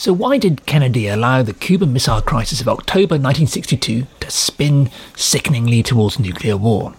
So, 0.00 0.14
why 0.14 0.38
did 0.38 0.64
Kennedy 0.64 1.08
allow 1.08 1.42
the 1.42 1.52
Cuban 1.52 1.92
Missile 1.92 2.22
Crisis 2.22 2.62
of 2.62 2.68
October 2.68 3.16
1962 3.16 4.06
to 4.20 4.30
spin 4.30 4.88
sickeningly 5.14 5.82
towards 5.82 6.18
nuclear 6.18 6.56
war? 6.56 6.94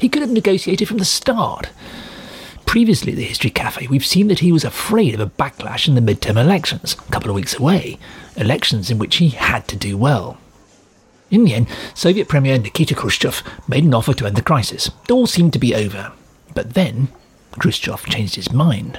He 0.00 0.08
could 0.08 0.22
have 0.22 0.32
negotiated 0.32 0.88
from 0.88 0.98
the 0.98 1.04
start. 1.04 1.70
Previously 2.66 3.12
at 3.12 3.18
the 3.18 3.24
History 3.24 3.50
Cafe, 3.50 3.86
we've 3.86 4.04
seen 4.04 4.26
that 4.26 4.40
he 4.40 4.50
was 4.50 4.64
afraid 4.64 5.14
of 5.14 5.20
a 5.20 5.30
backlash 5.30 5.86
in 5.86 5.94
the 5.94 6.00
midterm 6.00 6.36
elections, 6.36 6.94
a 6.94 7.12
couple 7.12 7.30
of 7.30 7.36
weeks 7.36 7.56
away, 7.56 8.00
elections 8.36 8.90
in 8.90 8.98
which 8.98 9.18
he 9.18 9.28
had 9.28 9.68
to 9.68 9.76
do 9.76 9.96
well. 9.96 10.36
In 11.30 11.44
the 11.44 11.54
end, 11.54 11.68
Soviet 11.94 12.26
Premier 12.26 12.58
Nikita 12.58 12.96
Khrushchev 12.96 13.44
made 13.68 13.84
an 13.84 13.94
offer 13.94 14.12
to 14.14 14.26
end 14.26 14.34
the 14.34 14.42
crisis. 14.42 14.90
It 15.04 15.12
All 15.12 15.28
seemed 15.28 15.52
to 15.52 15.60
be 15.60 15.72
over. 15.72 16.10
But 16.52 16.74
then, 16.74 17.10
Khrushchev 17.60 18.06
changed 18.06 18.34
his 18.34 18.50
mind. 18.50 18.98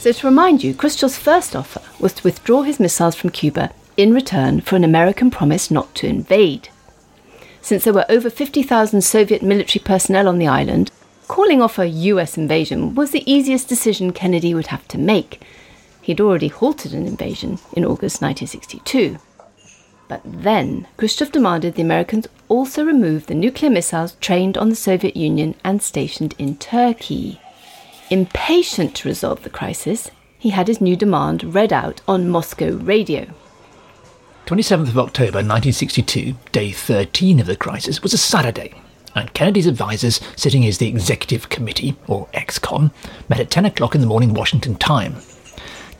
So, 0.00 0.12
to 0.12 0.26
remind 0.26 0.64
you, 0.64 0.72
Khrushchev's 0.72 1.18
first 1.18 1.54
offer 1.54 1.82
was 2.00 2.14
to 2.14 2.22
withdraw 2.22 2.62
his 2.62 2.80
missiles 2.80 3.14
from 3.14 3.28
Cuba 3.28 3.70
in 3.98 4.14
return 4.14 4.62
for 4.62 4.76
an 4.76 4.82
American 4.82 5.30
promise 5.30 5.70
not 5.70 5.94
to 5.96 6.06
invade. 6.06 6.70
Since 7.60 7.84
there 7.84 7.92
were 7.92 8.06
over 8.08 8.30
50,000 8.30 9.02
Soviet 9.02 9.42
military 9.42 9.82
personnel 9.84 10.26
on 10.26 10.38
the 10.38 10.46
island, 10.46 10.90
calling 11.28 11.60
off 11.60 11.78
a 11.78 11.86
US 11.86 12.38
invasion 12.38 12.94
was 12.94 13.10
the 13.10 13.30
easiest 13.30 13.68
decision 13.68 14.14
Kennedy 14.14 14.54
would 14.54 14.68
have 14.68 14.88
to 14.88 14.96
make. 14.96 15.42
He'd 16.00 16.22
already 16.22 16.48
halted 16.48 16.94
an 16.94 17.06
invasion 17.06 17.58
in 17.74 17.84
August 17.84 18.22
1962. 18.22 19.18
But 20.08 20.22
then, 20.24 20.86
Khrushchev 20.96 21.30
demanded 21.30 21.74
the 21.74 21.82
Americans 21.82 22.26
also 22.48 22.86
remove 22.86 23.26
the 23.26 23.34
nuclear 23.34 23.70
missiles 23.70 24.12
trained 24.12 24.56
on 24.56 24.70
the 24.70 24.76
Soviet 24.76 25.14
Union 25.14 25.56
and 25.62 25.82
stationed 25.82 26.34
in 26.38 26.56
Turkey. 26.56 27.38
Impatient 28.12 28.96
to 28.96 29.08
resolve 29.08 29.44
the 29.44 29.50
crisis, 29.50 30.10
he 30.36 30.50
had 30.50 30.66
his 30.66 30.80
new 30.80 30.96
demand 30.96 31.54
read 31.54 31.72
out 31.72 32.00
on 32.08 32.28
Moscow 32.28 32.72
radio. 32.78 33.32
27th 34.46 34.88
of 34.88 34.98
October 34.98 35.38
1962, 35.38 36.34
day 36.50 36.72
13 36.72 37.38
of 37.38 37.46
the 37.46 37.54
crisis, 37.54 38.02
was 38.02 38.12
a 38.12 38.18
Saturday, 38.18 38.74
and 39.14 39.32
Kennedy's 39.32 39.68
advisers, 39.68 40.20
sitting 40.34 40.66
as 40.66 40.78
the 40.78 40.88
Executive 40.88 41.50
Committee, 41.50 41.94
or 42.08 42.26
ExComm, 42.34 42.90
met 43.28 43.38
at 43.38 43.48
10 43.48 43.66
o'clock 43.66 43.94
in 43.94 44.00
the 44.00 44.08
morning 44.08 44.34
Washington 44.34 44.74
time. 44.74 45.14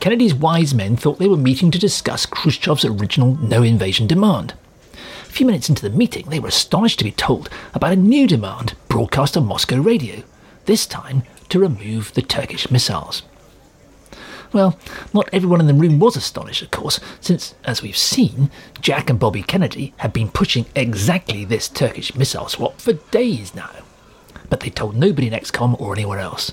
Kennedy's 0.01 0.33
wise 0.33 0.73
men 0.73 0.97
thought 0.97 1.17
they 1.17 1.29
were 1.29 1.37
meeting 1.37 1.71
to 1.71 1.79
discuss 1.79 2.25
Khrushchev's 2.25 2.83
original 2.83 3.37
no 3.37 3.63
invasion 3.63 4.05
demand. 4.05 4.53
A 4.93 5.31
few 5.31 5.45
minutes 5.45 5.69
into 5.69 5.81
the 5.81 5.97
meeting, 5.97 6.25
they 6.27 6.41
were 6.41 6.49
astonished 6.49 6.99
to 6.99 7.05
be 7.05 7.11
told 7.11 7.49
about 7.73 7.93
a 7.93 7.95
new 7.95 8.27
demand 8.27 8.73
broadcast 8.89 9.37
on 9.37 9.45
Moscow 9.45 9.77
radio, 9.77 10.23
this 10.65 10.85
time 10.85 11.23
to 11.51 11.59
remove 11.59 12.13
the 12.13 12.21
Turkish 12.21 12.71
missiles. 12.71 13.23
Well, 14.53 14.77
not 15.13 15.29
everyone 15.31 15.61
in 15.61 15.67
the 15.67 15.73
room 15.73 15.99
was 15.99 16.17
astonished, 16.17 16.61
of 16.61 16.71
course, 16.71 16.99
since, 17.21 17.55
as 17.63 17.81
we've 17.81 17.97
seen, 17.97 18.51
Jack 18.81 19.09
and 19.09 19.19
Bobby 19.19 19.43
Kennedy 19.43 19.93
had 19.97 20.11
been 20.11 20.29
pushing 20.29 20.65
exactly 20.75 21.45
this 21.45 21.69
Turkish 21.69 22.15
missile 22.15 22.49
swap 22.49 22.81
for 22.81 22.93
days 22.93 23.55
now. 23.55 23.71
But 24.49 24.59
they 24.59 24.69
told 24.69 24.97
nobody 24.97 25.27
in 25.27 25.33
ExComm 25.33 25.79
or 25.79 25.93
anywhere 25.93 26.19
else. 26.19 26.51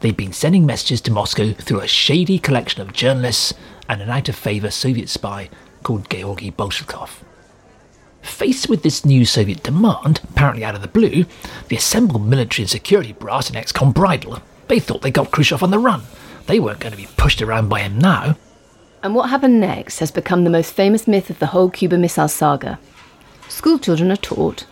They'd 0.00 0.16
been 0.16 0.32
sending 0.32 0.66
messages 0.66 1.00
to 1.02 1.12
Moscow 1.12 1.52
through 1.52 1.80
a 1.80 1.88
shady 1.88 2.38
collection 2.38 2.82
of 2.82 2.92
journalists 2.92 3.54
and 3.88 4.02
an 4.02 4.10
out 4.10 4.28
of 4.28 4.34
favour 4.34 4.70
Soviet 4.70 5.08
spy 5.08 5.48
called 5.82 6.10
Georgy 6.10 6.50
Bolshakov. 6.50 7.10
Faced 8.28 8.68
with 8.68 8.84
this 8.84 9.04
new 9.04 9.24
Soviet 9.24 9.64
demand, 9.64 10.20
apparently 10.22 10.62
out 10.62 10.76
of 10.76 10.82
the 10.82 10.86
blue, 10.86 11.24
the 11.66 11.76
assembled 11.76 12.24
military 12.24 12.62
and 12.62 12.70
security 12.70 13.12
brass 13.12 13.50
in 13.50 13.56
ExComm 13.56 13.92
bridled. 13.92 14.40
They 14.68 14.78
thought 14.78 15.02
they 15.02 15.10
got 15.10 15.32
Khrushchev 15.32 15.62
on 15.62 15.72
the 15.72 15.78
run. 15.78 16.02
They 16.46 16.60
weren't 16.60 16.78
going 16.78 16.92
to 16.92 16.96
be 16.96 17.08
pushed 17.16 17.42
around 17.42 17.68
by 17.68 17.80
him 17.80 17.98
now. 17.98 18.36
And 19.02 19.14
what 19.14 19.30
happened 19.30 19.60
next 19.60 19.98
has 19.98 20.12
become 20.12 20.44
the 20.44 20.50
most 20.50 20.72
famous 20.72 21.08
myth 21.08 21.30
of 21.30 21.40
the 21.40 21.46
whole 21.46 21.68
Cuba 21.68 21.98
Missile 21.98 22.28
saga. 22.28 22.78
Schoolchildren 23.48 24.12
are 24.12 24.16
taught 24.16 24.66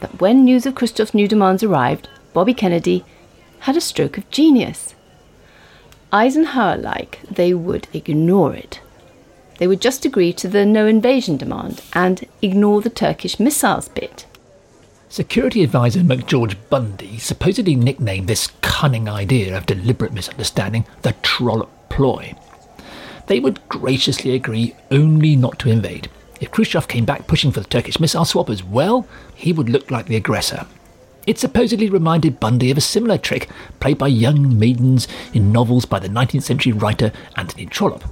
that 0.00 0.20
when 0.20 0.44
news 0.44 0.64
of 0.64 0.74
Khrushchev's 0.74 1.12
new 1.12 1.28
demands 1.28 1.62
arrived, 1.62 2.08
Bobby 2.32 2.54
Kennedy 2.54 3.04
had 3.60 3.76
a 3.76 3.82
stroke 3.82 4.16
of 4.16 4.30
genius. 4.30 4.94
Eisenhower 6.10 6.78
like, 6.78 7.20
they 7.30 7.52
would 7.52 7.86
ignore 7.92 8.54
it. 8.54 8.80
They 9.60 9.66
would 9.66 9.82
just 9.82 10.06
agree 10.06 10.32
to 10.32 10.48
the 10.48 10.64
no 10.64 10.86
invasion 10.86 11.36
demand 11.36 11.82
and 11.92 12.26
ignore 12.40 12.80
the 12.80 12.88
Turkish 12.88 13.38
missiles 13.38 13.90
bit. 13.90 14.24
Security 15.10 15.62
advisor 15.62 16.00
McGeorge 16.00 16.56
Bundy 16.70 17.18
supposedly 17.18 17.74
nicknamed 17.74 18.26
this 18.26 18.52
cunning 18.62 19.06
idea 19.06 19.54
of 19.54 19.66
deliberate 19.66 20.14
misunderstanding 20.14 20.86
the 21.02 21.12
Trollope 21.20 21.70
ploy. 21.90 22.34
They 23.26 23.38
would 23.38 23.60
graciously 23.68 24.34
agree 24.34 24.74
only 24.90 25.36
not 25.36 25.58
to 25.58 25.68
invade. 25.68 26.08
If 26.40 26.50
Khrushchev 26.50 26.88
came 26.88 27.04
back 27.04 27.26
pushing 27.26 27.52
for 27.52 27.60
the 27.60 27.68
Turkish 27.68 28.00
missile 28.00 28.24
swap 28.24 28.48
as 28.48 28.64
well, 28.64 29.06
he 29.34 29.52
would 29.52 29.68
look 29.68 29.90
like 29.90 30.06
the 30.06 30.16
aggressor. 30.16 30.64
It 31.26 31.38
supposedly 31.38 31.90
reminded 31.90 32.40
Bundy 32.40 32.70
of 32.70 32.78
a 32.78 32.80
similar 32.80 33.18
trick 33.18 33.46
played 33.78 33.98
by 33.98 34.08
young 34.08 34.58
maidens 34.58 35.06
in 35.34 35.52
novels 35.52 35.84
by 35.84 35.98
the 35.98 36.08
19th 36.08 36.44
century 36.44 36.72
writer 36.72 37.12
Anthony 37.36 37.66
Trollope 37.66 38.04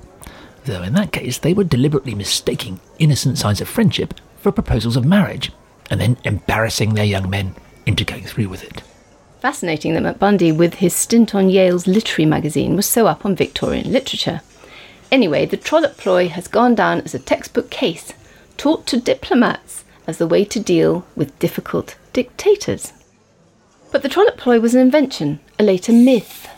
though 0.68 0.82
in 0.82 0.92
that 0.94 1.12
case 1.12 1.38
they 1.38 1.52
were 1.52 1.64
deliberately 1.64 2.14
mistaking 2.14 2.80
innocent 2.98 3.38
signs 3.38 3.60
of 3.60 3.68
friendship 3.68 4.14
for 4.38 4.52
proposals 4.52 4.96
of 4.96 5.04
marriage, 5.04 5.50
and 5.90 6.00
then 6.00 6.16
embarrassing 6.24 6.94
their 6.94 7.04
young 7.04 7.28
men 7.28 7.54
into 7.86 8.04
going 8.04 8.24
through 8.24 8.48
with 8.48 8.62
it. 8.62 8.82
Fascinating 9.40 9.94
that 9.94 10.02
Mac 10.02 10.18
Bundy, 10.18 10.52
with 10.52 10.74
his 10.74 10.94
stint 10.94 11.34
on 11.34 11.48
Yale's 11.48 11.86
literary 11.86 12.26
magazine, 12.28 12.76
was 12.76 12.86
so 12.86 13.06
up 13.06 13.24
on 13.24 13.36
Victorian 13.36 13.92
literature. 13.92 14.40
Anyway, 15.10 15.46
the 15.46 15.56
Trollope 15.56 15.96
ploy 15.96 16.28
has 16.28 16.48
gone 16.48 16.74
down 16.74 17.00
as 17.00 17.14
a 17.14 17.18
textbook 17.18 17.70
case 17.70 18.12
taught 18.56 18.86
to 18.88 19.00
diplomats 19.00 19.84
as 20.06 20.18
the 20.18 20.26
way 20.26 20.44
to 20.44 20.60
deal 20.60 21.06
with 21.16 21.38
difficult 21.38 21.96
dictators. 22.12 22.92
But 23.90 24.02
the 24.02 24.08
Trollope 24.08 24.36
ploy 24.36 24.60
was 24.60 24.74
an 24.74 24.80
invention, 24.80 25.40
a 25.58 25.62
later 25.62 25.92
myth. 25.92 26.48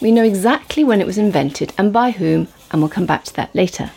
We 0.00 0.10
know 0.10 0.24
exactly 0.24 0.82
when 0.82 1.00
it 1.00 1.06
was 1.06 1.18
invented 1.18 1.72
and 1.76 1.92
by 1.92 2.12
whom 2.12 2.48
and 2.70 2.80
we'll 2.80 2.88
come 2.88 3.06
back 3.06 3.24
to 3.24 3.34
that 3.34 3.54
later. 3.54 3.90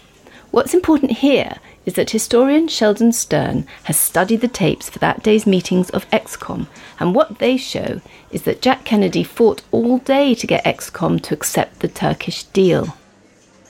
What's 0.51 0.75
important 0.75 1.11
here 1.11 1.57
is 1.85 1.95
that 1.95 2.11
historian 2.11 2.67
Sheldon 2.67 3.11
Stern 3.11 3.65
has 3.85 3.97
studied 3.97 4.41
the 4.41 4.47
tapes 4.47 4.87
for 4.87 4.99
that 4.99 5.23
day's 5.23 5.47
meetings 5.47 5.89
of 5.89 6.09
ExComm, 6.11 6.67
and 6.99 7.15
what 7.15 7.39
they 7.39 7.57
show 7.57 8.01
is 8.31 8.43
that 8.43 8.61
Jack 8.61 8.85
Kennedy 8.85 9.23
fought 9.23 9.63
all 9.71 9.97
day 9.97 10.35
to 10.35 10.47
get 10.47 10.63
ExComm 10.63 11.21
to 11.23 11.33
accept 11.33 11.79
the 11.79 11.87
Turkish 11.87 12.43
deal. 12.43 12.95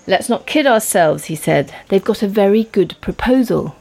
Let's 0.05 0.27
not 0.27 0.45
kid 0.45 0.67
ourselves, 0.67 1.25
he 1.25 1.35
said. 1.35 1.73
They've 1.87 2.03
got 2.03 2.21
a 2.21 2.27
very 2.27 2.65
good 2.65 2.95
proposal. 2.99 3.75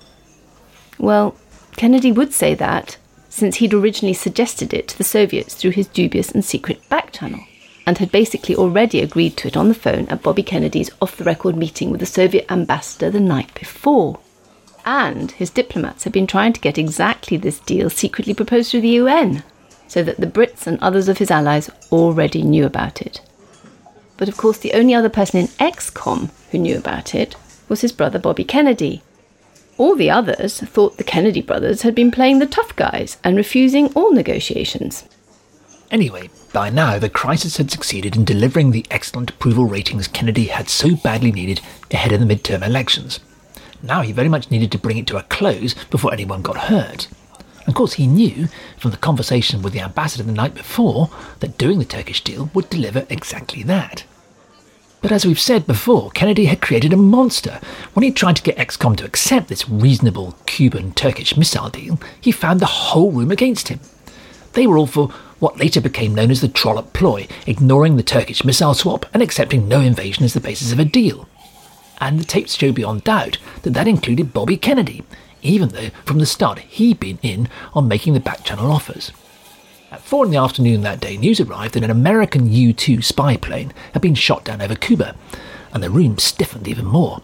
Well, 0.97 1.35
Kennedy 1.77 2.13
would 2.13 2.33
say 2.33 2.55
that, 2.55 2.97
since 3.29 3.57
he'd 3.57 3.75
originally 3.75 4.15
suggested 4.15 4.73
it 4.73 4.87
to 4.89 4.99
the 4.99 5.03
Soviets 5.05 5.55
through 5.55 5.73
his 5.73 5.89
dubious 5.89 6.31
and 6.31 6.45
secret 6.45 6.89
back 6.89 7.13
channel 7.13 7.41
and 7.87 7.99
had 7.99 8.13
basically 8.13 8.55
already 8.55 9.01
agreed 9.01 9.37
to 9.37 9.49
it 9.49 9.57
on 9.57 9.69
the 9.69 9.75
phone 9.75 10.09
at 10.09 10.23
Bobby 10.23 10.43
Kennedy's 10.43 10.91
off 11.01 11.17
the 11.17 11.25
record 11.25 11.57
meeting 11.57 11.91
with 11.91 12.01
the 12.01 12.07
Soviet 12.07 12.51
ambassador 12.51 13.11
the 13.11 13.21
night 13.21 13.53
before. 13.55 14.21
And 14.85 15.31
his 15.33 15.51
diplomats 15.51 16.05
had 16.05 16.13
been 16.13 16.27
trying 16.27 16.53
to 16.53 16.61
get 16.61 16.79
exactly 16.79 17.37
this 17.37 17.61
deal 17.61 17.91
secretly 17.91 18.35
proposed 18.35 18.71
to 18.73 18.81
the 18.81 18.89
UN, 18.89 19.43
so 19.89 20.03
that 20.03 20.19
the 20.19 20.27
Brits 20.27 20.67
and 20.67 20.79
others 20.81 21.09
of 21.09 21.19
his 21.19 21.31
allies 21.31 21.71
already 21.91 22.43
knew 22.43 22.65
about 22.65 23.03
it. 23.03 23.21
But 24.17 24.29
of 24.29 24.37
course, 24.37 24.59
the 24.59 24.73
only 24.73 24.95
other 24.95 25.09
person 25.09 25.41
in 25.41 25.49
ExComm 25.49 26.31
who 26.51 26.59
knew 26.59 26.79
about 26.79 27.15
it 27.15 27.37
was 27.69 27.81
his 27.81 27.93
brother 27.93 28.19
Bobby 28.19 28.45
Kennedy. 28.45 29.03
All 29.79 29.97
the 29.97 30.11
others 30.11 30.61
thought 30.61 30.99
the 30.99 31.05
Kennedy 31.05 31.43
brothers 31.43 31.83
had 31.83 31.95
been 31.95 32.11
playing 32.11 32.39
the 32.39 32.47
tough 32.47 32.77
guys 32.77 33.17
and 33.25 33.37
refusing 33.37 33.93
all 33.95 34.13
negotiations. 34.13 35.05
Anyway, 35.93 36.31
by 36.55 36.71
now 36.71 36.99
the 36.99 37.11
crisis 37.11 37.59
had 37.59 37.71
succeeded 37.71 38.17
in 38.17 38.25
delivering 38.25 38.71
the 38.71 38.87
excellent 38.91 39.29
approval 39.29 39.67
ratings 39.67 40.09
Kennedy 40.09 40.47
had 40.47 40.71
so 40.71 40.97
badly 40.97 41.31
needed 41.31 41.61
ahead 41.91 42.13
of 42.13 42.19
the 42.19 42.25
midterm 42.25 42.67
elections. 42.67 43.21
Now 43.83 44.01
he 44.01 44.11
very 44.11 44.31
much 44.31 44.51
needed 44.51 44.73
to 44.73 44.79
bring 44.79 44.97
it 44.97 45.07
to 45.09 45.19
a 45.19 45.23
close 45.25 45.75
before 45.91 46.11
anyone 46.11 46.41
got 46.41 46.57
hurt. 46.57 47.09
Of 47.67 47.75
course, 47.75 47.93
he 47.93 48.07
knew 48.07 48.49
from 48.79 48.91
the 48.91 48.97
conversation 48.97 49.61
with 49.61 49.75
the 49.75 49.81
ambassador 49.81 50.23
the 50.23 50.33
night 50.33 50.55
before 50.55 51.11
that 51.41 51.59
doing 51.59 51.79
the 51.79 51.85
Turkish 51.85 52.25
deal 52.25 52.51
would 52.55 52.71
deliver 52.71 53.07
exactly 53.11 53.63
that. 53.65 54.05
But 55.03 55.13
as 55.13 55.27
we've 55.27 55.39
said 55.39 55.67
before, 55.67 56.11
Kennedy 56.13 56.47
had 56.47 56.63
created 56.63 56.95
a 56.95 56.97
monster. 56.97 57.61
When 57.93 58.03
he 58.03 58.13
tried 58.13 58.37
to 58.37 58.43
get 58.43 58.57
ExCom 58.57 58.97
to 58.97 59.05
accept 59.05 59.49
this 59.49 59.69
reasonable 59.69 60.39
Cuban 60.47 60.95
Turkish 60.95 61.37
missile 61.37 61.69
deal, 61.69 62.01
he 62.19 62.33
found 62.33 62.61
the 62.61 62.67
whole 62.67 63.13
room 63.13 63.31
against 63.31 63.69
him. 63.69 63.81
They 64.53 64.67
were 64.67 64.77
all 64.77 64.87
for 64.87 65.09
what 65.39 65.59
later 65.59 65.81
became 65.81 66.15
known 66.15 66.31
as 66.31 66.41
the 66.41 66.49
Trollope 66.49 66.93
ploy, 66.93 67.27
ignoring 67.47 67.97
the 67.97 68.03
Turkish 68.03 68.45
missile 68.45 68.75
swap 68.75 69.07
and 69.13 69.23
accepting 69.23 69.67
no 69.67 69.81
invasion 69.81 70.25
as 70.25 70.35
the 70.35 70.41
basis 70.41 70.73
of 70.73 70.79
a 70.79 70.85
deal. 70.85 71.29
And 72.01 72.19
the 72.19 72.25
tapes 72.25 72.55
show 72.55 72.73
beyond 72.73 73.05
doubt 73.05 73.39
that 73.63 73.75
that 73.75 73.89
included 73.89 74.33
Bobby 74.33 74.57
Kennedy, 74.57 75.03
even 75.43 75.71
though 75.71 75.89
from 76.05 76.19
the 76.19 76.27
start 76.27 76.61
he'd 76.61 77.01
been 77.01 77.19
in 77.23 77.49
on 77.75 77.89
making 77.89 78.13
the 78.13 78.21
back 78.21 78.45
channel 78.45 78.71
offers. 78.71 79.11
At 79.91 80.01
four 80.01 80.25
in 80.25 80.31
the 80.31 80.39
afternoon 80.39 80.83
that 80.83 81.01
day, 81.01 81.17
news 81.17 81.41
arrived 81.41 81.75
that 81.75 81.85
an 81.85 81.91
American 81.91 82.51
U 82.51 82.73
2 82.73 83.03
spy 83.03 83.37
plane 83.37 83.73
had 83.93 84.01
been 84.01 84.15
shot 84.15 84.45
down 84.45 84.63
over 84.63 84.75
Cuba, 84.75 85.15
and 85.73 85.83
the 85.83 85.91
room 85.91 86.19
stiffened 86.19 86.69
even 86.69 86.87
more. 86.87 87.21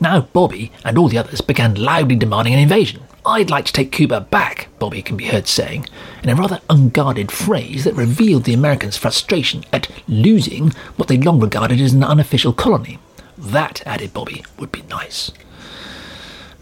Now 0.00 0.22
Bobby 0.22 0.72
and 0.84 0.96
all 0.96 1.08
the 1.08 1.18
others 1.18 1.40
began 1.40 1.74
loudly 1.74 2.16
demanding 2.16 2.54
an 2.54 2.60
invasion. 2.60 3.02
I'd 3.28 3.50
like 3.50 3.66
to 3.66 3.72
take 3.74 3.92
Cuba 3.92 4.22
back, 4.22 4.68
Bobby 4.78 5.02
can 5.02 5.18
be 5.18 5.26
heard 5.26 5.46
saying, 5.46 5.86
in 6.22 6.30
a 6.30 6.34
rather 6.34 6.62
unguarded 6.70 7.30
phrase 7.30 7.84
that 7.84 7.92
revealed 7.92 8.44
the 8.44 8.54
Americans' 8.54 8.96
frustration 8.96 9.64
at 9.70 9.90
losing 10.08 10.70
what 10.96 11.08
they 11.08 11.18
long 11.18 11.38
regarded 11.38 11.78
as 11.78 11.92
an 11.92 12.02
unofficial 12.02 12.54
colony. 12.54 12.98
That, 13.36 13.82
added 13.84 14.14
Bobby, 14.14 14.46
would 14.58 14.72
be 14.72 14.80
nice. 14.88 15.30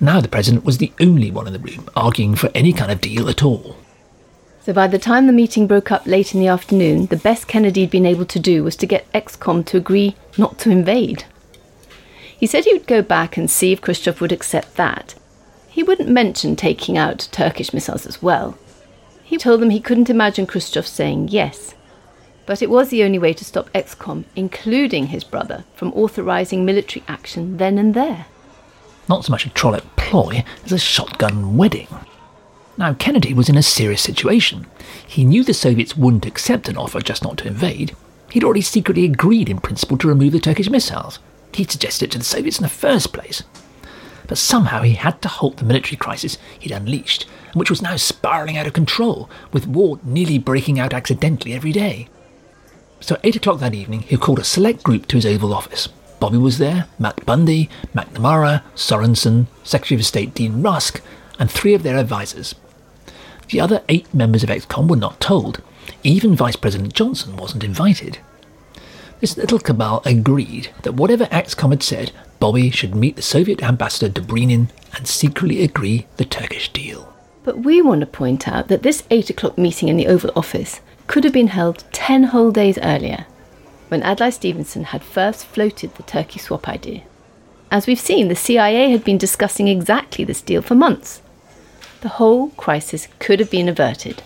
Now 0.01 0.21
the 0.21 0.27
president 0.27 0.65
was 0.65 0.79
the 0.79 0.93
only 1.01 1.31
one 1.31 1.47
in 1.47 1.53
the 1.53 1.61
room 1.61 1.89
arguing 1.95 2.35
for 2.35 2.51
any 2.53 2.73
kind 2.73 2.91
of 2.91 3.01
deal 3.01 3.29
at 3.29 3.45
all. 3.45 3.77
So 4.65 4.73
by 4.73 4.89
the 4.89 4.99
time 4.99 5.29
the 5.29 5.33
meeting 5.33 5.69
broke 5.69 5.93
up 5.93 6.05
late 6.05 6.35
in 6.35 6.41
the 6.41 6.49
afternoon, 6.49 7.07
the 7.07 7.17
best 7.17 7.47
Kennedy 7.47 7.83
had 7.83 7.91
been 7.93 8.05
able 8.05 8.27
to 8.27 8.41
do 8.41 8.65
was 8.65 8.75
to 8.77 8.87
get 8.87 9.11
ExCom 9.13 9.65
to 9.67 9.77
agree 9.77 10.17
not 10.37 10.59
to 10.59 10.71
invade. 10.71 11.27
He 12.37 12.49
said 12.49 12.65
he 12.65 12.73
would 12.73 12.89
go 12.89 13.03
back 13.03 13.37
and 13.37 13.49
see 13.49 13.71
if 13.71 13.81
Khrushchev 13.81 14.21
would 14.21 14.33
accept 14.33 14.75
that. 14.75 15.15
He 15.77 15.85
wouldn't 15.85 16.09
mention 16.09 16.57
taking 16.57 16.99
out 16.99 17.29
Turkish 17.31 17.73
missiles 17.73 18.07
as 18.07 18.21
well. 18.21 18.59
He 19.23 19.37
told 19.37 19.61
them 19.61 19.71
he 19.71 19.79
couldn't 19.79 20.11
imagine 20.11 20.47
Khrushchev 20.47 20.87
saying 20.87 21.29
yes. 21.29 21.75
But 22.47 22.63
it 22.63 22.71
was 22.71 22.89
the 22.89 23.05
only 23.05 23.19
way 23.19 23.33
to 23.35 23.45
stop 23.45 23.71
ExCom, 23.73 24.25
including 24.35 25.09
his 25.09 25.23
brother, 25.23 25.65
from 25.75 25.93
authorizing 25.93 26.65
military 26.65 27.05
action 27.07 27.59
then 27.59 27.79
and 27.79 27.95
there 27.95 28.27
not 29.09 29.25
so 29.25 29.31
much 29.31 29.47
a 29.47 29.51
Trollope 29.51 29.85
ploy 29.97 30.45
as 30.65 30.73
a 30.73 30.79
shotgun 30.79 31.57
wedding. 31.57 31.89
Now, 32.77 32.95
Kennedy 32.95 33.33
was 33.33 33.49
in 33.49 33.57
a 33.57 33.63
serious 33.63 34.03
situation. 34.03 34.67
He 35.07 35.25
knew 35.25 35.43
the 35.43 35.55
Soviets 35.55 35.97
wouldn't 35.97 36.27
accept 36.27 36.69
an 36.69 36.77
offer 36.77 37.01
just 37.01 37.23
not 37.23 37.39
to 37.39 37.47
invade. 37.47 37.97
He'd 38.31 38.45
already 38.45 38.61
secretly 38.61 39.05
agreed 39.05 39.49
in 39.49 39.59
principle 39.59 39.97
to 39.99 40.09
remove 40.09 40.33
the 40.33 40.41
Turkish 40.41 40.69
missiles. 40.69 41.19
He'd 41.55 41.71
suggested 41.71 42.07
it 42.07 42.13
to 42.13 42.19
the 42.19 42.25
Soviets 42.25 42.59
in 42.59 42.65
the 42.65 42.69
first 42.69 43.13
place. 43.13 43.43
But 44.27 44.39
somehow 44.39 44.83
he 44.83 44.95
had 44.95 45.23
to 45.23 45.29
halt 45.29 45.59
the 45.59 45.65
military 45.65 45.97
crisis 45.97 46.39
he'd 46.59 46.73
unleashed, 46.73 47.25
which 47.55 47.71
was 47.71 47.83
now 47.83 47.97
spiralling 47.97 48.57
out 48.57 48.67
of 48.67 48.73
control, 48.73 49.31
with 49.53 49.67
war 49.67 50.01
nearly 50.03 50.39
breaking 50.39 50.79
out 50.79 50.93
accidentally 50.93 51.53
every 51.53 51.73
day. 51.73 52.09
So 53.01 53.15
at 53.15 53.25
8 53.25 53.37
o'clock 53.37 53.61
that 53.61 53.75
evening, 53.75 54.01
he 54.01 54.17
called 54.17 54.39
a 54.39 54.45
select 54.45 54.83
group 54.83 55.07
to 55.09 55.17
his 55.17 55.27
Oval 55.27 55.55
Office. 55.55 55.89
Bobby 56.19 56.39
was 56.39 56.59
there, 56.59 56.89
Mac 56.99 57.25
Bundy, 57.27 57.69
McNamara, 57.95 58.63
Sorensen, 58.75 59.47
Secretary 59.63 60.01
of 60.01 60.07
State 60.07 60.35
Dean 60.35 60.63
Rusk, 60.63 61.03
and 61.39 61.51
three 61.51 61.75
of 61.75 61.83
their 61.83 61.99
advisers. 61.99 62.55
The 63.51 63.61
other 63.61 63.83
eight 63.89 64.13
members 64.13 64.43
of 64.43 64.49
ExCom 64.49 64.89
were 64.89 64.97
not 64.97 65.21
told. 65.21 65.63
Even 66.03 66.35
Vice 66.35 66.57
President 66.57 66.95
Johnson 66.95 67.37
wasn't 67.37 67.63
invited. 67.63 68.19
This 69.21 69.37
little 69.37 69.59
cabal 69.59 70.03
agreed 70.05 70.71
that 70.83 70.95
whatever 70.95 71.27
ExCom 71.27 71.71
had 71.71 71.83
said, 71.83 72.13
Bobby 72.39 72.71
should 72.71 72.95
meet 72.95 73.17
the 73.17 73.23
Soviet 73.23 73.63
ambassador 73.63 74.09
Dobrynin 74.09 74.69
and 74.95 75.09
secretly 75.09 75.63
agree 75.63 76.07
the 76.17 76.25
Turkish 76.25 76.73
deal. 76.73 77.15
But 77.45 77.61
we 77.61 77.81
want 77.81 78.01
to 78.01 78.07
point 78.07 78.49
out 78.49 78.69
that 78.69 78.83
this 78.83 79.05
8 79.11 79.31
o'clock 79.31 79.57
meeting 79.57 79.89
in 79.89 79.97
the 79.97 80.09
Oval 80.09 80.33
Office 80.37 80.81
could 81.07 81.25
have 81.25 81.33
been 81.33 81.49
held 81.49 81.85
10 81.93 82.25
whole 82.25 82.51
days 82.51 82.79
earlier 82.83 83.27
when 83.89 84.03
Adlai 84.03 84.31
Stevenson 84.31 84.85
had 84.85 85.03
first 85.03 85.47
floated 85.47 85.95
the 85.95 86.03
Turkey 86.03 86.39
swap 86.39 86.69
idea. 86.69 87.03
As 87.71 87.87
we've 87.87 88.01
seen, 88.01 88.29
the 88.29 88.37
CIA 88.37 88.91
had 88.91 89.05
been 89.05 89.19
discussing 89.19 89.69
exactly 89.69 90.25
this 90.25 90.41
deal 90.41 90.63
for 90.63 90.75
months. 90.75 91.23
The 92.01 92.09
whole 92.09 92.51
crisis 92.51 93.09
could 93.19 93.41
have 93.41 93.51
been 93.51 93.69
averted. 93.69 94.23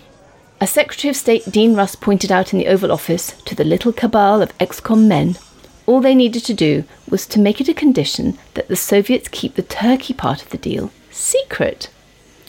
As 0.59 0.69
Secretary 0.69 1.09
of 1.09 1.15
State 1.15 1.43
Dean 1.49 1.75
Rusk 1.75 2.01
pointed 2.01 2.31
out 2.31 2.53
in 2.53 2.59
the 2.59 2.67
Oval 2.67 2.91
Office 2.91 3.31
to 3.45 3.55
the 3.55 3.63
little 3.63 3.91
cabal 3.91 4.41
of 4.41 4.55
ExCom 4.59 5.07
men, 5.07 5.37
all 5.85 6.01
they 6.01 6.15
needed 6.15 6.43
to 6.45 6.53
do 6.53 6.83
was 7.09 7.25
to 7.27 7.39
make 7.39 7.59
it 7.59 7.69
a 7.69 7.73
condition 7.73 8.37
that 8.53 8.67
the 8.67 8.75
Soviets 8.75 9.27
keep 9.27 9.55
the 9.55 9.61
Turkey 9.61 10.13
part 10.13 10.41
of 10.41 10.49
the 10.49 10.57
deal 10.57 10.91
secret. 11.09 11.89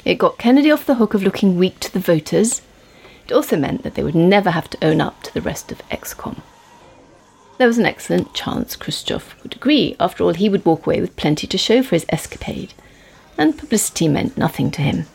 It 0.05 0.19
got 0.19 0.38
Kennedy 0.38 0.70
off 0.70 0.87
the 0.87 0.96
hook 0.96 1.14
of 1.14 1.23
looking 1.23 1.58
weak 1.58 1.81
to 1.81 1.93
the 1.93 2.00
voters. 2.00 2.62
It 3.26 3.32
also 3.32 3.56
meant 3.56 3.82
that 3.82 3.94
they 3.94 4.02
would 4.02 4.14
never 4.14 4.50
have 4.50 4.69
to 4.70 4.84
own 4.84 5.00
up 5.00 5.23
to 5.23 5.34
the 5.34 5.40
rest 5.40 5.70
of 5.70 5.87
ExCom. 5.88 6.40
There 7.58 7.69
was 7.69 7.79
an 7.79 7.87
excellent 7.87 8.34
chance 8.34 8.75
Khrushchev 8.75 9.37
would 9.43 9.55
agree. 9.55 9.94
After 10.00 10.25
all, 10.25 10.35
he 10.35 10.49
would 10.49 10.64
walk 10.64 10.87
away 10.87 11.00
with 11.00 11.17
plenty 11.17 11.46
to 11.46 11.58
show 11.58 11.82
for 11.82 11.94
his 11.94 12.06
escapade, 12.08 12.75
and 13.38 13.56
publicity 13.56 14.08
meant 14.08 14.37
nothing 14.37 14.70
to 14.73 14.82
him. 14.82 15.06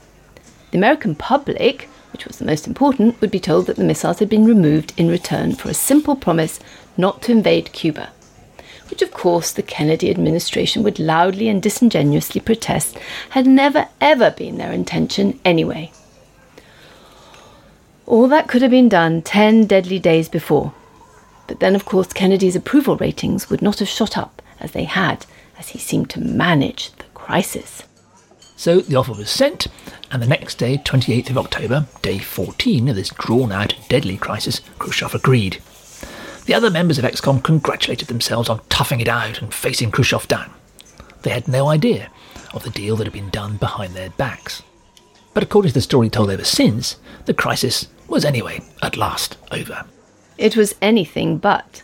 The 0.71 0.77
American 0.77 1.15
public, 1.15 1.89
which 2.13 2.25
was 2.25 2.37
the 2.37 2.45
most 2.45 2.67
important, 2.67 3.19
would 3.19 3.31
be 3.31 3.39
told 3.39 3.65
that 3.65 3.75
the 3.75 3.83
missiles 3.83 4.19
had 4.19 4.29
been 4.29 4.45
removed 4.45 4.93
in 4.95 5.09
return 5.09 5.55
for 5.55 5.69
a 5.69 5.73
simple 5.73 6.15
promise 6.15 6.59
not 6.97 7.21
to 7.23 7.31
invade 7.31 7.71
Cuba, 7.73 8.09
which 8.89 9.01
of 9.01 9.11
course 9.11 9.51
the 9.51 9.63
Kennedy 9.63 10.09
administration 10.09 10.83
would 10.83 10.99
loudly 10.99 11.47
and 11.47 11.61
disingenuously 11.61 12.41
protest 12.41 12.97
had 13.31 13.45
never 13.45 13.87
ever 14.01 14.31
been 14.31 14.57
their 14.57 14.71
intention 14.71 15.39
anyway. 15.45 15.91
All 18.05 18.27
that 18.29 18.47
could 18.47 18.61
have 18.61 18.71
been 18.71 18.89
done 18.89 19.21
ten 19.21 19.65
deadly 19.65 19.99
days 19.99 20.29
before, 20.29 20.73
but 21.47 21.59
then, 21.61 21.75
of 21.75 21.85
course, 21.85 22.11
Kennedy's 22.13 22.55
approval 22.55 22.97
ratings 22.97 23.49
would 23.49 23.61
not 23.61 23.79
have 23.79 23.87
shot 23.87 24.17
up 24.17 24.41
as 24.59 24.71
they 24.71 24.83
had, 24.83 25.25
as 25.57 25.69
he 25.69 25.79
seemed 25.79 26.09
to 26.11 26.19
manage 26.19 26.91
the 26.93 27.05
crisis. 27.13 27.83
So 28.57 28.79
the 28.79 28.95
offer 28.95 29.13
was 29.13 29.29
sent, 29.29 29.67
and 30.11 30.21
the 30.21 30.27
next 30.27 30.55
day, 30.55 30.77
28th 30.77 31.29
of 31.29 31.37
October, 31.37 31.85
day 32.01 32.19
14 32.19 32.89
of 32.89 32.95
this 32.95 33.09
drawn 33.09 33.51
out, 33.51 33.75
deadly 33.87 34.17
crisis, 34.17 34.61
Khrushchev 34.79 35.13
agreed. 35.13 35.61
The 36.47 36.53
other 36.53 36.69
members 36.69 36.97
of 36.97 37.03
ExCom 37.03 37.43
congratulated 37.43 38.07
themselves 38.07 38.47
on 38.47 38.61
toughing 38.69 39.01
it 39.01 39.09
out 39.09 39.41
and 39.41 39.53
facing 39.53 39.91
Khrushchev 39.91 40.29
down. 40.29 40.49
They 41.23 41.31
had 41.31 41.49
no 41.49 41.67
idea 41.67 42.09
of 42.53 42.63
the 42.63 42.69
deal 42.69 42.95
that 42.95 43.03
had 43.03 43.11
been 43.11 43.29
done 43.29 43.57
behind 43.57 43.93
their 43.93 44.11
backs. 44.11 44.63
But 45.33 45.43
according 45.43 45.71
to 45.71 45.73
the 45.73 45.81
story 45.81 46.09
told 46.09 46.31
ever 46.31 46.45
since, 46.45 46.95
the 47.25 47.33
crisis 47.33 47.89
was 48.07 48.23
anyway 48.23 48.61
at 48.81 48.95
last 48.95 49.35
over. 49.51 49.83
It 50.37 50.55
was 50.55 50.73
anything 50.81 51.37
but. 51.37 51.83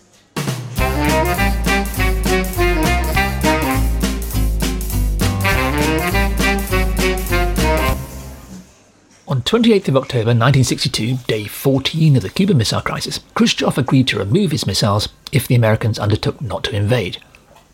On 9.34 9.42
28th 9.42 9.88
of 9.88 9.98
October 9.98 10.30
1962, 10.30 11.16
day 11.26 11.46
14 11.46 12.18
of 12.18 12.22
the 12.22 12.30
Cuban 12.30 12.56
Missile 12.56 12.82
Crisis, 12.82 13.20
Khrushchev 13.34 13.80
agreed 13.80 14.08
to 14.10 14.20
remove 14.20 14.52
his 14.52 14.68
missiles 14.68 15.10
if 15.32 15.48
the 15.48 15.56
Americans 15.56 15.98
undertook 15.98 16.40
not 16.40 16.64
to 16.66 16.76
invade, 16.76 17.18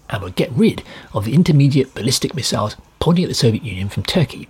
and 0.10 0.24
would 0.24 0.38
get 0.38 0.54
rid 0.54 0.84
of 1.14 1.26
the 1.26 1.34
intermediate 1.34 1.94
ballistic 1.94 2.34
missiles 2.34 2.78
pointing 3.02 3.26
at 3.26 3.28
the 3.28 3.34
Soviet 3.34 3.62
Union 3.62 3.90
from 3.90 4.04
Turkey. 4.04 4.48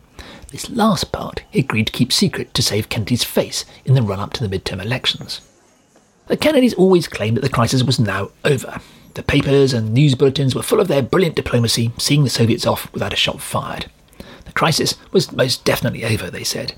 This 0.51 0.69
last 0.69 1.11
part 1.11 1.41
he 1.49 1.61
agreed 1.61 1.87
to 1.87 1.93
keep 1.93 2.13
secret 2.13 2.53
to 2.53 2.61
save 2.61 2.89
Kennedy's 2.89 3.23
face 3.23 3.65
in 3.85 3.95
the 3.95 4.03
run 4.03 4.19
up 4.19 4.33
to 4.33 4.47
the 4.47 4.59
midterm 4.59 4.79
elections. 4.79 5.41
The 6.27 6.37
Kennedys 6.37 6.75
always 6.75 7.07
claimed 7.07 7.37
that 7.37 7.41
the 7.41 7.49
crisis 7.49 7.81
was 7.81 7.99
now 7.99 8.29
over. 8.45 8.81
The 9.15 9.23
papers 9.23 9.73
and 9.73 9.95
news 9.95 10.13
bulletins 10.13 10.53
were 10.53 10.61
full 10.61 10.79
of 10.79 10.87
their 10.87 11.01
brilliant 11.01 11.35
diplomacy, 11.35 11.91
seeing 11.97 12.23
the 12.23 12.29
Soviets 12.29 12.67
off 12.67 12.93
without 12.93 13.13
a 13.13 13.15
shot 13.15 13.41
fired. 13.41 13.89
The 14.45 14.51
crisis 14.51 14.93
was 15.11 15.31
most 15.31 15.65
definitely 15.65 16.05
over, 16.05 16.29
they 16.29 16.43
said. 16.43 16.75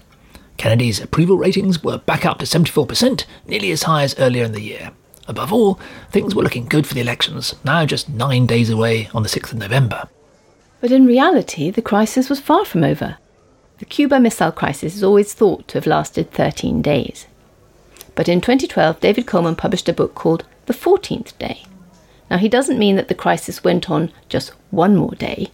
Kennedy's 0.62 1.01
approval 1.01 1.39
ratings 1.39 1.84
were 1.84 1.98
back 1.98 2.24
up 2.24 2.38
to 2.38 2.46
74%, 2.46 3.25
nearly 3.48 3.72
as 3.72 3.82
high 3.82 4.03
as 4.03 4.13
earlier 4.20 4.44
in 4.44 4.51
the 4.51 4.62
year. 4.62 4.91
Above 5.27 5.51
all, 5.51 5.80
things 6.12 6.36
were 6.36 6.44
looking 6.44 6.68
good 6.68 6.86
for 6.86 6.94
the 6.94 7.01
elections, 7.01 7.56
now 7.63 7.84
just 7.84 8.10
nine 8.10 8.46
days 8.46 8.70
away 8.70 9.10
on 9.12 9.24
the 9.24 9.27
6th 9.27 9.53
of 9.53 9.58
November. 9.58 10.08
But 10.80 10.91
in 10.91 11.08
reality, 11.08 11.72
the 11.72 11.82
crisis 11.82 12.30
was 12.30 12.39
far 12.39 12.63
from 12.63 12.84
over. 12.84 13.18
The 13.80 13.86
Cuba 13.86 14.20
Missile 14.20 14.51
Crisis 14.51 14.96
is 14.96 15.03
always 15.03 15.34
thought 15.34 15.68
to 15.70 15.80
have 15.80 15.88
lasted 15.88 16.30
13 16.30 16.84
days. 16.84 17.25
But 18.13 18.30
in 18.30 18.39
2012, 18.39 19.00
David 19.00 19.25
Coleman 19.25 19.56
published 19.56 19.89
a 19.89 19.94
book 19.94 20.13
called 20.13 20.46
The 20.68 20.74
14th 20.74 21.36
Day. 21.39 21.65
Now, 22.30 22.38
he 22.38 22.48
doesn't 22.48 22.77
mean 22.77 22.98
that 22.98 23.08
the 23.08 23.15
crisis 23.15 23.63
went 23.63 23.89
on 23.89 24.12
just 24.30 24.51
one 24.70 24.96
more 24.96 25.15
day. 25.15 25.50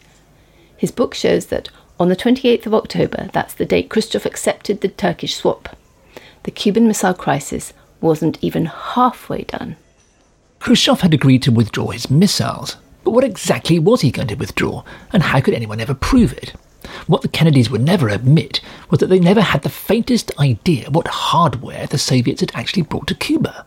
His 0.75 0.91
book 0.91 1.13
shows 1.13 1.45
that 1.45 1.69
On 1.99 2.09
the 2.09 2.15
28th 2.15 2.67
of 2.67 2.75
October, 2.75 3.29
that's 3.33 3.55
the 3.55 3.65
date 3.65 3.89
Khrushchev 3.89 4.25
accepted 4.25 4.81
the 4.81 4.87
Turkish 4.87 5.35
swap, 5.35 5.75
the 6.43 6.51
Cuban 6.51 6.87
Missile 6.87 7.15
Crisis 7.15 7.73
wasn't 7.99 8.37
even 8.41 8.67
halfway 8.67 9.41
done. 9.43 9.77
Khrushchev 10.59 11.01
had 11.01 11.13
agreed 11.13 11.41
to 11.43 11.51
withdraw 11.51 11.87
his 11.87 12.09
missiles, 12.11 12.77
but 13.03 13.11
what 13.11 13.23
exactly 13.23 13.79
was 13.79 14.01
he 14.01 14.11
going 14.11 14.27
to 14.27 14.35
withdraw, 14.35 14.83
and 15.11 15.23
how 15.23 15.41
could 15.41 15.55
anyone 15.55 15.79
ever 15.79 15.95
prove 15.95 16.33
it? 16.33 16.53
What 17.07 17.23
the 17.23 17.27
Kennedys 17.27 17.69
would 17.69 17.81
never 17.81 18.09
admit 18.09 18.61
was 18.89 18.99
that 18.99 19.07
they 19.07 19.19
never 19.19 19.41
had 19.41 19.63
the 19.63 19.69
faintest 19.69 20.31
idea 20.39 20.89
what 20.91 21.07
hardware 21.07 21.87
the 21.87 21.97
Soviets 21.97 22.41
had 22.41 22.51
actually 22.53 22.83
brought 22.83 23.07
to 23.07 23.15
Cuba. 23.15 23.65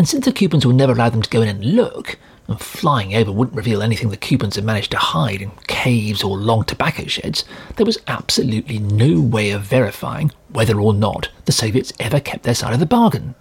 And 0.00 0.08
since 0.08 0.24
the 0.24 0.32
Cubans 0.32 0.64
would 0.64 0.76
never 0.76 0.94
allow 0.94 1.10
them 1.10 1.20
to 1.20 1.28
go 1.28 1.42
in 1.42 1.48
and 1.50 1.62
look, 1.62 2.18
and 2.48 2.58
flying 2.58 3.14
over 3.14 3.30
wouldn't 3.30 3.54
reveal 3.54 3.82
anything 3.82 4.08
the 4.08 4.16
Cubans 4.16 4.54
had 4.54 4.64
managed 4.64 4.92
to 4.92 4.96
hide 4.96 5.42
in 5.42 5.50
caves 5.66 6.22
or 6.22 6.38
long 6.38 6.64
tobacco 6.64 7.04
sheds, 7.04 7.44
there 7.76 7.84
was 7.84 7.98
absolutely 8.06 8.78
no 8.78 9.20
way 9.20 9.50
of 9.50 9.60
verifying 9.60 10.32
whether 10.48 10.80
or 10.80 10.94
not 10.94 11.28
the 11.44 11.52
Soviets 11.52 11.92
ever 12.00 12.18
kept 12.18 12.44
their 12.44 12.54
side 12.54 12.72
of 12.72 12.80
the 12.80 12.86
bargain. 12.86 13.34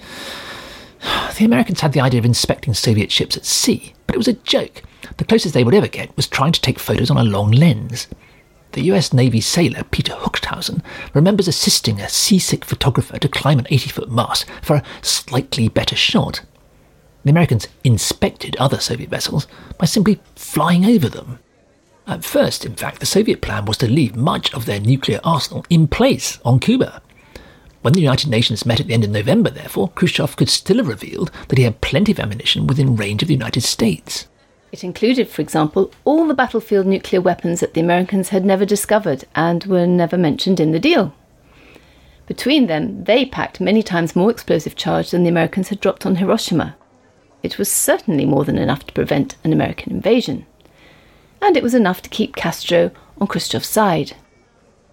The 1.38 1.44
Americans 1.44 1.80
had 1.80 1.92
the 1.92 2.00
idea 2.00 2.18
of 2.18 2.24
inspecting 2.24 2.74
Soviet 2.74 3.12
ships 3.12 3.36
at 3.36 3.46
sea, 3.46 3.94
but 4.08 4.16
it 4.16 4.18
was 4.18 4.26
a 4.26 4.32
joke. 4.32 4.82
The 5.16 5.24
closest 5.24 5.54
they 5.54 5.62
would 5.62 5.74
ever 5.74 5.86
get 5.86 6.16
was 6.16 6.26
trying 6.26 6.50
to 6.50 6.60
take 6.60 6.80
photos 6.80 7.08
on 7.12 7.18
a 7.18 7.24
long 7.24 7.52
lens. 7.52 8.08
The 8.72 8.82
US 8.92 9.12
Navy 9.12 9.40
sailor 9.40 9.82
Peter 9.84 10.12
Huchthausen 10.12 10.82
remembers 11.12 11.48
assisting 11.48 12.00
a 12.00 12.08
seasick 12.08 12.64
photographer 12.64 13.18
to 13.18 13.28
climb 13.28 13.58
an 13.58 13.66
80 13.68 13.90
foot 13.90 14.10
mast 14.10 14.46
for 14.62 14.76
a 14.76 14.84
slightly 15.02 15.68
better 15.68 15.96
shot. 15.96 16.42
The 17.24 17.30
Americans 17.30 17.66
inspected 17.82 18.56
other 18.56 18.78
Soviet 18.78 19.10
vessels 19.10 19.46
by 19.76 19.86
simply 19.86 20.20
flying 20.36 20.84
over 20.84 21.08
them. 21.08 21.40
At 22.06 22.24
first, 22.24 22.64
in 22.64 22.76
fact, 22.76 23.00
the 23.00 23.06
Soviet 23.06 23.40
plan 23.40 23.64
was 23.64 23.76
to 23.78 23.90
leave 23.90 24.16
much 24.16 24.54
of 24.54 24.66
their 24.66 24.80
nuclear 24.80 25.20
arsenal 25.24 25.66
in 25.68 25.88
place 25.88 26.38
on 26.44 26.60
Cuba. 26.60 27.02
When 27.82 27.94
the 27.94 28.00
United 28.00 28.30
Nations 28.30 28.66
met 28.66 28.78
at 28.78 28.86
the 28.86 28.94
end 28.94 29.04
of 29.04 29.10
November, 29.10 29.50
therefore, 29.50 29.90
Khrushchev 29.90 30.36
could 30.36 30.48
still 30.48 30.76
have 30.76 30.88
revealed 30.88 31.30
that 31.48 31.58
he 31.58 31.64
had 31.64 31.80
plenty 31.80 32.12
of 32.12 32.20
ammunition 32.20 32.66
within 32.66 32.96
range 32.96 33.22
of 33.22 33.28
the 33.28 33.34
United 33.34 33.62
States. 33.62 34.28
It 34.72 34.84
included, 34.84 35.28
for 35.28 35.42
example, 35.42 35.90
all 36.04 36.26
the 36.28 36.34
battlefield 36.34 36.86
nuclear 36.86 37.20
weapons 37.20 37.60
that 37.60 37.74
the 37.74 37.80
Americans 37.80 38.28
had 38.28 38.44
never 38.44 38.64
discovered 38.64 39.24
and 39.34 39.64
were 39.64 39.86
never 39.86 40.16
mentioned 40.16 40.60
in 40.60 40.70
the 40.70 40.78
deal. 40.78 41.12
Between 42.26 42.68
them, 42.68 43.02
they 43.04 43.26
packed 43.26 43.60
many 43.60 43.82
times 43.82 44.14
more 44.14 44.30
explosive 44.30 44.76
charge 44.76 45.10
than 45.10 45.24
the 45.24 45.28
Americans 45.28 45.68
had 45.68 45.80
dropped 45.80 46.06
on 46.06 46.16
Hiroshima. 46.16 46.76
It 47.42 47.58
was 47.58 47.68
certainly 47.68 48.24
more 48.24 48.44
than 48.44 48.58
enough 48.58 48.86
to 48.86 48.92
prevent 48.92 49.34
an 49.42 49.52
American 49.52 49.92
invasion. 49.92 50.46
And 51.42 51.56
it 51.56 51.62
was 51.64 51.74
enough 51.74 52.00
to 52.02 52.10
keep 52.10 52.36
Castro 52.36 52.92
on 53.20 53.26
Khrushchev's 53.26 53.66
side. 53.66 54.12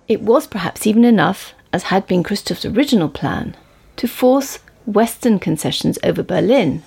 It 0.07 0.21
was 0.21 0.47
perhaps 0.47 0.87
even 0.87 1.05
enough, 1.05 1.53
as 1.71 1.83
had 1.83 2.07
been 2.07 2.23
Khrushchev's 2.23 2.65
original 2.65 3.09
plan, 3.09 3.55
to 3.97 4.07
force 4.07 4.57
Western 4.87 5.37
concessions 5.37 5.99
over 6.03 6.23
Berlin 6.23 6.81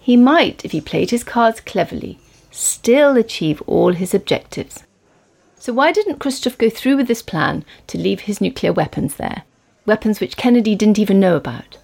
he 0.00 0.16
might, 0.16 0.64
if 0.64 0.72
he 0.72 0.80
played 0.80 1.10
his 1.10 1.22
cards 1.22 1.60
cleverly, 1.60 2.18
still 2.50 3.16
achieve 3.16 3.62
all 3.66 3.92
his 3.92 4.14
objectives. 4.14 4.82
So, 5.58 5.74
why 5.74 5.92
didn't 5.92 6.18
Khrushchev 6.18 6.56
go 6.56 6.70
through 6.70 6.96
with 6.96 7.06
this 7.06 7.22
plan 7.22 7.64
to 7.86 7.98
leave 7.98 8.20
his 8.20 8.40
nuclear 8.40 8.72
weapons 8.72 9.16
there? 9.16 9.42
Weapons 9.84 10.18
which 10.18 10.38
Kennedy 10.38 10.74
didn't 10.74 10.98
even 10.98 11.20
know 11.20 11.36
about? 11.36 11.76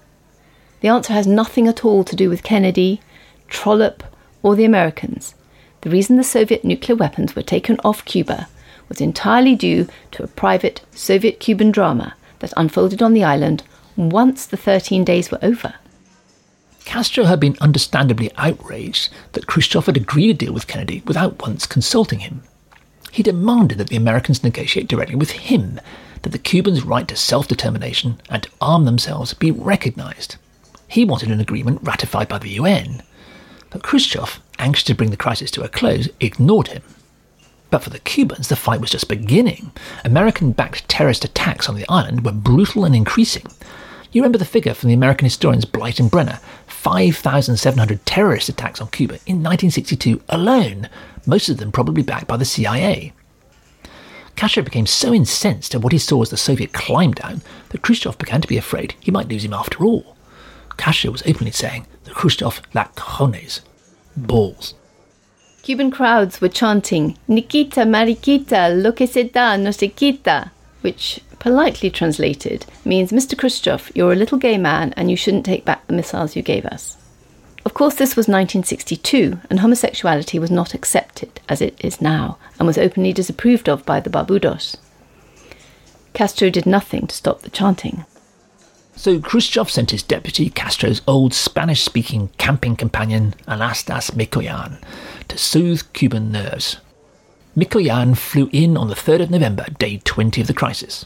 The 0.81 0.89
answer 0.89 1.13
has 1.13 1.27
nothing 1.27 1.69
at 1.69 1.85
all 1.85 2.05
to 2.05 2.17
do 2.17 2.31
with 2.31 2.43
Kennedy, 2.43 3.03
Trollope, 3.49 4.03
or 4.43 4.57
the 4.57 4.65
Americans. 4.65 5.35
The 5.83 5.91
reason 5.91 6.17
the 6.17 6.25
Soviet 6.25 6.65
nuclear 6.65 6.97
weapons 6.97 7.37
were 7.37 7.43
taken 7.43 7.79
off 7.85 8.05
Cuba 8.05 8.49
was 8.89 9.01
entirely 9.01 9.55
due 9.55 9.89
to 10.13 10.23
a 10.23 10.29
private 10.29 10.81
Soviet 10.93 11.39
Cuban 11.39 11.71
drama 11.71 12.15
that 12.39 12.53
unfolded 12.57 13.03
on 13.03 13.13
the 13.13 13.25
island 13.25 13.63
once 13.97 14.47
the 14.47 14.57
13 14.57 15.05
days 15.05 15.31
were 15.31 15.39
over. 15.43 15.75
Castro 16.87 17.25
had 17.25 17.41
been 17.41 17.59
understandably 17.61 18.31
outraged 18.39 19.11
that 19.33 19.47
Khrushchev 19.47 19.85
had 19.85 19.97
agreed 19.97 20.29
to 20.29 20.47
deal 20.47 20.55
with 20.55 20.69
Kennedy 20.69 21.03
without 21.05 21.43
once 21.43 21.67
consulting 21.67 22.21
him. 22.21 22.43
He 23.11 23.25
demanded 23.25 23.77
that 23.79 23.89
the 23.89 23.97
Americans 23.97 24.45
negotiate 24.45 24.89
directly 24.89 25.17
with 25.17 25.33
him, 25.33 25.81
that 26.23 26.31
the 26.31 26.39
Cubans' 26.39 26.85
right 26.85 27.07
to 27.09 27.17
self 27.17 27.49
determination 27.49 28.21
and 28.31 28.45
to 28.45 28.51
arm 28.61 28.85
themselves 28.85 29.35
be 29.35 29.51
recognized. 29.51 30.37
He 30.87 31.05
wanted 31.05 31.31
an 31.31 31.41
agreement 31.41 31.81
ratified 31.83 32.29
by 32.29 32.39
the 32.39 32.51
UN. 32.51 33.03
But 33.71 33.83
Khrushchev, 33.83 34.41
anxious 34.61 34.85
to 34.85 34.95
bring 34.95 35.11
the 35.11 35.17
crisis 35.17 35.51
to 35.53 35.65
a 35.65 35.69
close, 35.69 36.09
ignored 36.21 36.69
him. 36.69 36.83
But 37.69 37.83
for 37.83 37.91
the 37.91 37.99
Cubans, 37.99 38.49
the 38.49 38.55
fight 38.55 38.81
was 38.81 38.91
just 38.91 39.09
beginning. 39.09 39.73
American 40.05 40.53
backed 40.53 40.89
terrorist 40.89 41.25
attacks 41.25 41.69
on 41.69 41.75
the 41.75 41.89
island 41.89 42.25
were 42.25 42.33
brutal 42.33 42.85
and 42.85 42.95
increasing. 42.95 43.47
You 44.13 44.23
remember 44.23 44.39
the 44.39 44.45
figure 44.45 44.75
from 44.75 44.89
the 44.89 44.95
American 44.95 45.25
historians 45.25 45.65
Blight 45.65 46.01
and 46.01 46.11
Brenner 46.11 46.41
5,700 46.67 48.07
terrorist 48.07 48.49
attacks 48.49 48.81
on 48.81 48.89
Cuba 48.89 49.15
in 49.27 49.43
1962 49.43 50.23
alone, 50.29 50.89
most 51.27 51.49
of 51.49 51.59
them 51.59 51.73
probably 51.73 52.03
backed 52.03 52.27
by 52.27 52.37
the 52.37 52.45
CIA. 52.45 53.13
Castro 54.37 54.63
became 54.63 54.87
so 54.87 55.15
incensed 55.15 55.75
at 55.75 55.81
what 55.81 55.93
he 55.93 55.99
saw 55.99 56.23
as 56.23 56.31
the 56.31 56.37
Soviet 56.37 56.73
climb 56.73 57.13
down 57.13 57.43
that 57.71 57.83
Khrushchev 57.83 58.19
began 58.19 58.41
to 58.41 58.49
be 58.49 58.59
afraid 58.59 58.95
he 59.01 59.11
might 59.11 59.29
lose 59.29 59.45
him 59.45 59.55
after 59.55 59.85
all. 59.85 60.17
Castro 60.77 61.11
was 61.11 61.23
openly 61.27 61.53
saying 61.53 61.87
that 62.05 62.15
Khrushchev 62.15 62.61
lacked 62.75 62.97
cojones, 62.97 63.61
balls. 64.17 64.75
Cuban 65.63 65.91
crowds 65.91 66.41
were 66.41 66.49
chanting, 66.49 67.19
Nikita, 67.27 67.81
Mariquita, 67.81 68.71
lo 68.71 68.93
que 68.93 69.07
se 69.07 69.25
da 69.25 69.57
no 69.57 69.73
se 69.73 69.89
quita, 69.89 70.53
which 70.83 71.21
politely 71.39 71.91
translated, 71.91 72.67
means 72.85 73.13
Mr. 73.13 73.37
Khrushchev, 73.39 73.91
you're 73.95 74.13
a 74.13 74.17
little 74.17 74.39
gay 74.39 74.59
man 74.59 74.93
and 74.97 75.11
you 75.11 75.17
shouldn't 75.17 75.47
take 75.47 75.65
back 75.65 75.87
the 75.87 75.93
missiles 75.93 76.37
you 76.37 76.43
gave 76.43 76.67
us. 76.67 76.97
Of 77.67 77.75
course, 77.75 77.97
this 77.97 78.15
was 78.15 78.29
1962, 78.29 79.41
and 79.51 79.59
homosexuality 79.59 80.39
was 80.39 80.53
not 80.53 80.73
accepted 80.73 81.41
as 81.49 81.61
it 81.61 81.75
is 81.85 82.01
now, 82.01 82.39
and 82.59 82.67
was 82.67 82.79
openly 82.79 83.13
disapproved 83.13 83.69
of 83.69 83.85
by 83.85 83.99
the 83.99 84.09
Barbudos. 84.09 84.77
Castro 86.15 86.49
did 86.49 86.65
nothing 86.65 87.09
to 87.09 87.15
stop 87.15 87.43
the 87.43 87.51
chanting. 87.51 88.05
So 88.95 89.19
Khrushchev 89.21 89.69
sent 89.69 89.91
his 89.91 90.05
deputy, 90.05 90.49
Castro's 90.49 91.03
old 91.09 91.35
Spanish 91.35 91.83
speaking 91.83 92.31
camping 92.39 92.77
companion, 92.77 93.35
Anastas 93.49 94.13
Mikoyan, 94.13 94.81
to 95.27 95.37
soothe 95.37 95.93
Cuban 95.93 96.31
nerves. 96.31 96.79
Mikoyan 97.57 98.17
flew 98.17 98.49
in 98.53 98.77
on 98.77 98.89
the 98.89 98.95
3rd 98.95 99.23
of 99.23 99.31
November, 99.31 99.67
day 99.79 100.01
20 100.05 100.41
of 100.41 100.47
the 100.47 100.55
crisis. 100.55 101.05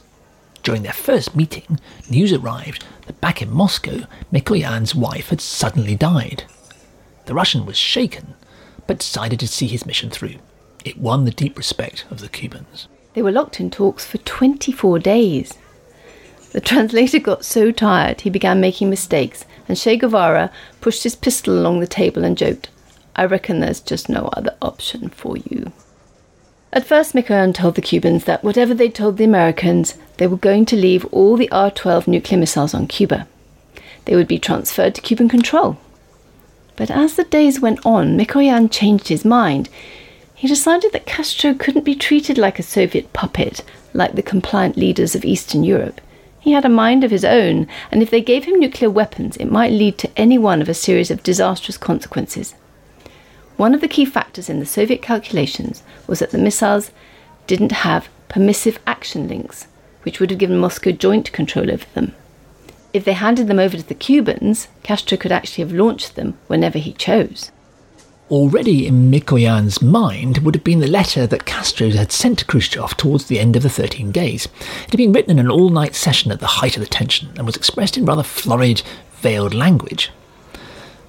During 0.63 0.83
their 0.83 0.93
first 0.93 1.35
meeting, 1.35 1.81
news 2.09 2.33
arrived 2.33 2.85
that 3.07 3.21
back 3.21 3.41
in 3.41 3.51
Moscow, 3.51 4.07
Mikoyan's 4.33 4.95
wife 4.95 5.31
had 5.31 5.41
suddenly 5.41 5.97
died. 5.97 6.45
The 7.27 7.35
Russian 7.35 7.65
was 7.65 7.77
shaken, 7.77 8.35
but 8.87 8.99
decided 8.99 9.41
to 9.41 9.49
see 9.49 9.67
his 9.67 9.87
mission 9.87 10.11
through. 10.11 10.37
It 10.85 10.99
won 10.99 11.25
the 11.25 11.31
deep 11.31 11.57
respect 11.57 12.05
of 12.11 12.21
the 12.21 12.29
Cubans. 12.29 12.89
They 13.15 13.23
were 13.23 13.33
locked 13.33 13.61
in 13.61 13.71
talks 13.71 14.05
for 14.05 14.19
24 14.19 14.99
days. 14.99 15.55
The 16.53 16.61
translator 16.61 17.19
got 17.19 17.45
so 17.45 17.71
tired 17.73 18.23
he 18.23 18.31
began 18.31 18.61
making 18.61 18.91
mistakes, 18.91 19.45
and 19.69 19.79
Che 19.79 19.97
Guevara 19.97 20.51
pushed 20.81 21.05
his 21.05 21.17
pistol 21.17 21.59
along 21.59 21.81
the 21.81 21.87
table 21.87 22.25
and 22.25 22.37
joked, 22.37 22.69
I 23.17 23.25
reckon 23.25 23.61
there's 23.61 23.81
just 23.81 24.09
no 24.09 24.29
other 24.33 24.57
option 24.63 25.09
for 25.09 25.37
you. 25.37 25.73
At 26.73 26.87
first, 26.87 27.15
Mikoyan 27.15 27.53
told 27.53 27.75
the 27.75 27.83
Cubans 27.83 28.25
that 28.25 28.45
whatever 28.45 28.75
they 28.75 28.89
told 28.89 29.17
the 29.17 29.25
Americans, 29.25 29.95
they 30.19 30.29
were 30.29 30.37
going 30.37 30.65
to 30.67 30.77
leave 30.77 31.05
all 31.07 31.37
the 31.37 31.51
R 31.51 31.71
12 31.71 32.07
nuclear 32.07 32.39
missiles 32.39 32.75
on 32.75 32.87
Cuba. 32.87 33.27
They 34.05 34.15
would 34.15 34.29
be 34.29 34.39
transferred 34.39 34.95
to 34.95 35.01
Cuban 35.01 35.29
control. 35.29 35.79
But 36.77 36.91
as 36.91 37.17
the 37.17 37.25
days 37.25 37.61
went 37.61 37.85
on, 37.85 38.17
Mikoyan 38.17 38.71
changed 38.71 39.09
his 39.09 39.25
mind. 39.25 39.69
He 40.35 40.47
decided 40.47 40.93
that 40.93 41.07
Castro 41.07 41.55
couldn't 41.55 41.85
be 41.85 41.97
treated 41.97 42.39
like 42.39 42.61
a 42.61 42.63
Soviet 42.63 43.13
puppet, 43.13 43.65
like 43.93 44.15
the 44.15 44.23
compliant 44.23 44.77
leaders 44.77 45.17
of 45.17 45.25
Eastern 45.25 45.65
Europe. 45.65 46.01
He 46.39 46.53
had 46.53 46.65
a 46.65 46.71
mind 46.71 47.03
of 47.03 47.11
his 47.11 47.25
own, 47.25 47.67
and 47.91 48.01
if 48.01 48.11
they 48.11 48.23
gave 48.23 48.45
him 48.45 48.59
nuclear 48.61 48.89
weapons, 48.91 49.37
it 49.37 49.51
might 49.51 49.73
lead 49.73 49.99
to 49.99 50.11
any 50.17 50.39
one 50.39 50.63
of 50.63 50.69
a 50.69 50.75
series 50.75 51.11
of 51.11 51.23
disastrous 51.25 51.77
consequences. 51.77 52.55
One 53.61 53.75
of 53.75 53.83
the 53.83 53.89
key 53.89 54.07
factors 54.07 54.49
in 54.49 54.59
the 54.59 54.65
Soviet 54.65 55.03
calculations 55.03 55.83
was 56.07 56.21
that 56.21 56.31
the 56.31 56.39
missiles 56.39 56.93
didn't 57.47 57.73
have 57.73 58.09
permissive 58.31 58.79
action 58.87 59.29
links, 59.29 59.67
which 60.03 60.19
would 60.19 60.31
have 60.31 60.39
given 60.39 60.57
Moscow 60.57 60.93
joint 60.93 61.31
control 61.33 61.71
over 61.71 61.85
them. 61.93 62.15
If 62.95 63.05
they 63.05 63.13
handed 63.13 63.49
them 63.49 63.59
over 63.59 63.77
to 63.77 63.87
the 63.87 63.95
Cubans, 63.95 64.69
Castro 64.83 65.19
could 65.19 65.31
actually 65.31 65.63
have 65.65 65.75
launched 65.75 66.17
them 66.17 66.39
whenever 66.47 66.79
he 66.79 66.95
chose. 66.95 67.51
Already 68.31 68.87
in 68.87 69.11
Mikoyan's 69.11 69.83
mind 69.83 70.39
would 70.39 70.55
have 70.55 70.65
been 70.65 70.81
the 70.81 70.87
letter 70.87 71.27
that 71.27 71.45
Castro 71.45 71.91
had 71.91 72.13
sent 72.13 72.39
to 72.39 72.47
Khrushchev 72.47 72.97
towards 72.97 73.27
the 73.27 73.39
end 73.39 73.57
of 73.57 73.63
the 73.63 73.69
13 73.69 74.11
days. 74.11 74.47
It 74.85 74.93
had 74.93 74.97
been 74.97 75.13
written 75.13 75.33
in 75.33 75.39
an 75.39 75.51
all 75.51 75.69
night 75.69 75.95
session 75.95 76.33
at 76.33 76.41
the 76.41 76.47
height 76.47 76.79
of 76.79 76.81
the 76.81 76.89
tension 76.89 77.29
and 77.37 77.45
was 77.45 77.57
expressed 77.57 77.99
in 77.99 78.07
rather 78.07 78.23
florid, 78.23 78.81
veiled 79.17 79.53
language. 79.53 80.11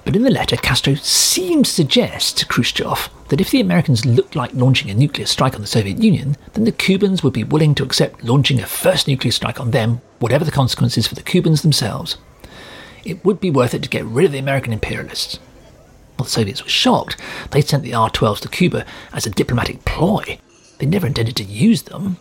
But 0.04 0.16
in 0.16 0.24
the 0.24 0.32
letter, 0.32 0.58
Castro 0.58 0.96
seemed 0.96 1.66
to 1.66 1.72
suggest 1.72 2.38
to 2.38 2.46
Khrushchev 2.46 3.10
that 3.30 3.40
if 3.40 3.52
the 3.52 3.62
Americans 3.62 4.06
looked 4.06 4.36
like 4.36 4.54
launching 4.54 4.90
a 4.90 4.94
nuclear 4.94 5.28
strike 5.28 5.56
on 5.56 5.62
the 5.62 5.68
Soviet 5.68 6.00
Union, 6.00 6.36
then 6.54 6.66
the 6.66 6.72
Cubans 6.72 7.24
would 7.24 7.34
be 7.34 7.44
willing 7.44 7.76
to 7.76 7.84
accept 7.84 8.24
launching 8.24 8.60
a 8.60 8.66
first 8.66 9.08
nuclear 9.08 9.32
strike 9.32 9.60
on 9.60 9.72
them, 9.72 10.02
whatever 10.20 10.44
the 10.44 10.52
consequences 10.52 11.08
for 11.08 11.16
the 11.16 11.22
Cubans 11.22 11.62
themselves. 11.62 12.18
It 13.06 13.24
would 13.24 13.40
be 13.40 13.52
worth 13.52 13.74
it 13.74 13.84
to 13.84 13.90
get 13.90 14.06
rid 14.06 14.26
of 14.26 14.32
the 14.32 14.40
American 14.40 14.74
imperialists. 14.74 15.40
Well, 16.18 16.26
the 16.26 16.32
Soviets 16.32 16.64
were 16.64 16.70
shocked. 16.70 17.18
They 17.52 17.62
sent 17.62 17.84
the 17.84 17.94
R 17.94 18.10
12s 18.10 18.42
to 18.42 18.50
Cuba 18.50 18.86
as 19.14 19.26
a 19.26 19.32
diplomatic 19.32 19.86
ploy. 19.86 20.40
They 20.80 20.86
never 20.86 21.08
intended 21.08 21.36
to 21.38 21.44
use 21.44 21.84
them. 21.84 22.18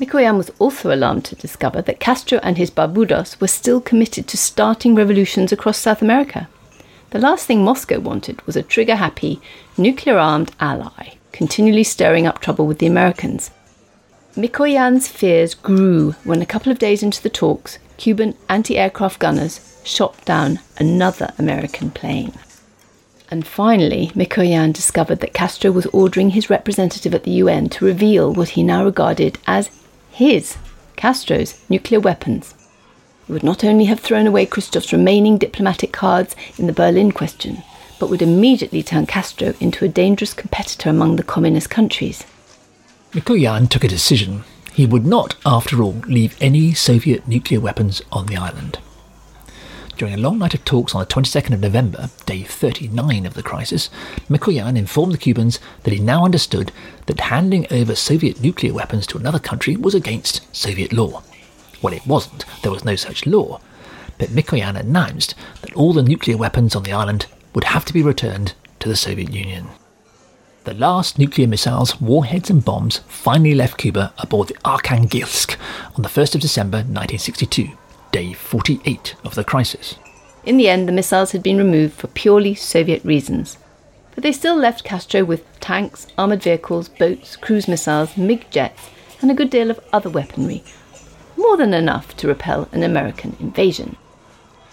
Mikoyan 0.00 0.36
was 0.36 0.50
also 0.58 0.92
alarmed 0.92 1.24
to 1.26 1.36
discover 1.36 1.80
that 1.82 2.00
Castro 2.00 2.40
and 2.42 2.58
his 2.58 2.70
Barbudos 2.70 3.40
were 3.40 3.46
still 3.46 3.80
committed 3.80 4.26
to 4.28 4.36
starting 4.36 4.94
revolutions 4.94 5.52
across 5.52 5.78
South 5.78 6.02
America. 6.02 6.48
The 7.14 7.20
last 7.20 7.46
thing 7.46 7.62
Moscow 7.62 8.00
wanted 8.00 8.44
was 8.44 8.56
a 8.56 8.62
trigger 8.64 8.96
happy, 8.96 9.40
nuclear 9.78 10.18
armed 10.18 10.50
ally, 10.58 11.10
continually 11.30 11.84
stirring 11.84 12.26
up 12.26 12.40
trouble 12.40 12.66
with 12.66 12.80
the 12.80 12.88
Americans. 12.88 13.52
Mikoyan's 14.34 15.06
fears 15.06 15.54
grew 15.54 16.16
when, 16.24 16.42
a 16.42 16.44
couple 16.44 16.72
of 16.72 16.80
days 16.80 17.04
into 17.04 17.22
the 17.22 17.30
talks, 17.30 17.78
Cuban 17.98 18.34
anti 18.48 18.76
aircraft 18.76 19.20
gunners 19.20 19.80
shot 19.84 20.24
down 20.24 20.58
another 20.76 21.32
American 21.38 21.92
plane. 21.92 22.32
And 23.30 23.46
finally, 23.46 24.10
Mikoyan 24.16 24.72
discovered 24.72 25.20
that 25.20 25.34
Castro 25.34 25.70
was 25.70 25.86
ordering 25.92 26.30
his 26.30 26.50
representative 26.50 27.14
at 27.14 27.22
the 27.22 27.38
UN 27.44 27.68
to 27.68 27.84
reveal 27.84 28.34
what 28.34 28.48
he 28.58 28.64
now 28.64 28.84
regarded 28.84 29.38
as 29.46 29.70
his, 30.10 30.56
Castro's, 30.96 31.64
nuclear 31.70 32.00
weapons. 32.00 32.56
Would 33.28 33.42
not 33.42 33.64
only 33.64 33.86
have 33.86 34.00
thrown 34.00 34.26
away 34.26 34.44
Khrushchev's 34.44 34.92
remaining 34.92 35.38
diplomatic 35.38 35.92
cards 35.92 36.36
in 36.58 36.66
the 36.66 36.74
Berlin 36.74 37.10
question, 37.10 37.62
but 37.98 38.10
would 38.10 38.20
immediately 38.20 38.82
turn 38.82 39.06
Castro 39.06 39.54
into 39.60 39.84
a 39.84 39.88
dangerous 39.88 40.34
competitor 40.34 40.90
among 40.90 41.16
the 41.16 41.22
communist 41.22 41.70
countries. 41.70 42.24
Mikoyan 43.12 43.70
took 43.70 43.82
a 43.84 43.88
decision. 43.88 44.44
He 44.74 44.84
would 44.84 45.06
not, 45.06 45.36
after 45.46 45.80
all, 45.82 46.02
leave 46.06 46.36
any 46.40 46.74
Soviet 46.74 47.26
nuclear 47.26 47.60
weapons 47.60 48.02
on 48.12 48.26
the 48.26 48.36
island. 48.36 48.78
During 49.96 50.12
a 50.12 50.18
long 50.18 50.38
night 50.38 50.54
of 50.54 50.64
talks 50.64 50.94
on 50.94 51.00
the 51.00 51.06
22nd 51.06 51.54
of 51.54 51.60
November, 51.60 52.10
day 52.26 52.42
39 52.42 53.24
of 53.24 53.34
the 53.34 53.42
crisis, 53.42 53.88
Mikoyan 54.28 54.76
informed 54.76 55.12
the 55.12 55.18
Cubans 55.18 55.60
that 55.84 55.94
he 55.94 56.00
now 56.00 56.24
understood 56.24 56.72
that 57.06 57.20
handing 57.20 57.66
over 57.70 57.94
Soviet 57.94 58.42
nuclear 58.42 58.74
weapons 58.74 59.06
to 59.06 59.18
another 59.18 59.38
country 59.38 59.76
was 59.76 59.94
against 59.94 60.42
Soviet 60.54 60.92
law. 60.92 61.22
Well, 61.84 61.92
it 61.92 62.06
wasn't, 62.06 62.46
there 62.62 62.72
was 62.72 62.86
no 62.86 62.96
such 62.96 63.26
law. 63.26 63.60
But 64.16 64.30
Mikoyan 64.30 64.80
announced 64.80 65.34
that 65.60 65.74
all 65.74 65.92
the 65.92 66.02
nuclear 66.02 66.38
weapons 66.38 66.74
on 66.74 66.82
the 66.82 66.94
island 66.94 67.26
would 67.52 67.64
have 67.64 67.84
to 67.84 67.92
be 67.92 68.02
returned 68.02 68.54
to 68.80 68.88
the 68.88 68.96
Soviet 68.96 69.30
Union. 69.30 69.66
The 70.64 70.72
last 70.72 71.18
nuclear 71.18 71.46
missiles, 71.46 72.00
warheads, 72.00 72.48
and 72.48 72.64
bombs 72.64 73.00
finally 73.06 73.54
left 73.54 73.76
Cuba 73.76 74.14
aboard 74.16 74.48
the 74.48 74.54
Arkhangelsk 74.64 75.58
on 75.94 76.00
the 76.00 76.08
1st 76.08 76.36
of 76.36 76.40
December 76.40 76.78
1962, 76.78 77.68
day 78.12 78.32
48 78.32 79.16
of 79.22 79.34
the 79.34 79.44
crisis. 79.44 79.96
In 80.46 80.56
the 80.56 80.70
end, 80.70 80.88
the 80.88 80.92
missiles 80.92 81.32
had 81.32 81.42
been 81.42 81.58
removed 81.58 81.92
for 81.92 82.06
purely 82.06 82.54
Soviet 82.54 83.04
reasons. 83.04 83.58
But 84.14 84.24
they 84.24 84.32
still 84.32 84.56
left 84.56 84.84
Castro 84.84 85.22
with 85.22 85.44
tanks, 85.60 86.06
armoured 86.16 86.42
vehicles, 86.42 86.88
boats, 86.88 87.36
cruise 87.36 87.68
missiles, 87.68 88.16
MiG 88.16 88.48
jets, 88.50 88.88
and 89.20 89.30
a 89.30 89.34
good 89.34 89.50
deal 89.50 89.70
of 89.70 89.84
other 89.92 90.08
weaponry, 90.08 90.64
more 91.44 91.56
than 91.58 91.74
enough 91.74 92.16
to 92.16 92.26
repel 92.26 92.68
an 92.72 92.82
American 92.82 93.36
invasion. 93.38 93.96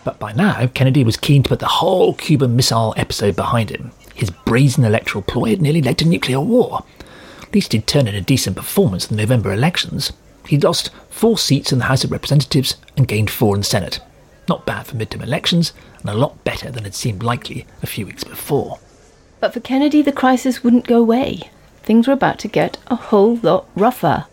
But 0.03 0.19
by 0.19 0.31
now, 0.31 0.67
Kennedy 0.67 1.03
was 1.03 1.17
keen 1.17 1.43
to 1.43 1.49
put 1.49 1.59
the 1.59 1.67
whole 1.67 2.13
Cuban 2.13 2.55
Missile 2.55 2.93
episode 2.97 3.35
behind 3.35 3.69
him. 3.69 3.91
His 4.15 4.29
brazen 4.29 4.83
electoral 4.83 5.21
ploy 5.21 5.49
had 5.49 5.61
nearly 5.61 5.81
led 5.81 5.97
to 5.99 6.07
nuclear 6.07 6.39
war. 6.39 6.83
At 7.41 7.53
least 7.53 7.73
he'd 7.73 7.85
turned 7.87 8.07
in 8.07 8.15
a 8.15 8.21
decent 8.21 8.55
performance 8.55 9.09
in 9.09 9.17
the 9.17 9.21
November 9.21 9.51
elections. 9.51 10.13
He'd 10.47 10.63
lost 10.63 10.91
four 11.09 11.37
seats 11.37 11.71
in 11.71 11.79
the 11.79 11.85
House 11.85 12.03
of 12.03 12.11
Representatives 12.11 12.77
and 12.97 13.07
gained 13.07 13.29
four 13.29 13.53
in 13.53 13.61
the 13.61 13.65
Senate. 13.65 13.99
Not 14.47 14.65
bad 14.65 14.87
for 14.87 14.95
midterm 14.95 15.21
elections, 15.21 15.73
and 15.99 16.09
a 16.09 16.15
lot 16.15 16.43
better 16.43 16.71
than 16.71 16.85
had 16.85 16.95
seemed 16.95 17.21
likely 17.21 17.67
a 17.83 17.87
few 17.87 18.05
weeks 18.05 18.23
before. 18.23 18.79
But 19.39 19.53
for 19.53 19.59
Kennedy, 19.59 20.01
the 20.01 20.11
crisis 20.11 20.63
wouldn't 20.63 20.87
go 20.87 20.97
away. 20.97 21.51
Things 21.83 22.07
were 22.07 22.13
about 22.13 22.39
to 22.39 22.47
get 22.47 22.77
a 22.87 22.95
whole 22.95 23.37
lot 23.37 23.67
rougher. 23.75 24.25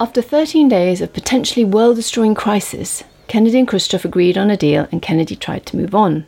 After 0.00 0.22
13 0.22 0.70
days 0.70 1.02
of 1.02 1.12
potentially 1.12 1.62
world 1.62 1.96
destroying 1.96 2.34
crisis, 2.34 3.04
Kennedy 3.28 3.58
and 3.58 3.68
Khrushchev 3.68 4.02
agreed 4.02 4.38
on 4.38 4.50
a 4.50 4.56
deal 4.56 4.88
and 4.90 5.02
Kennedy 5.02 5.36
tried 5.36 5.66
to 5.66 5.76
move 5.76 5.94
on. 5.94 6.24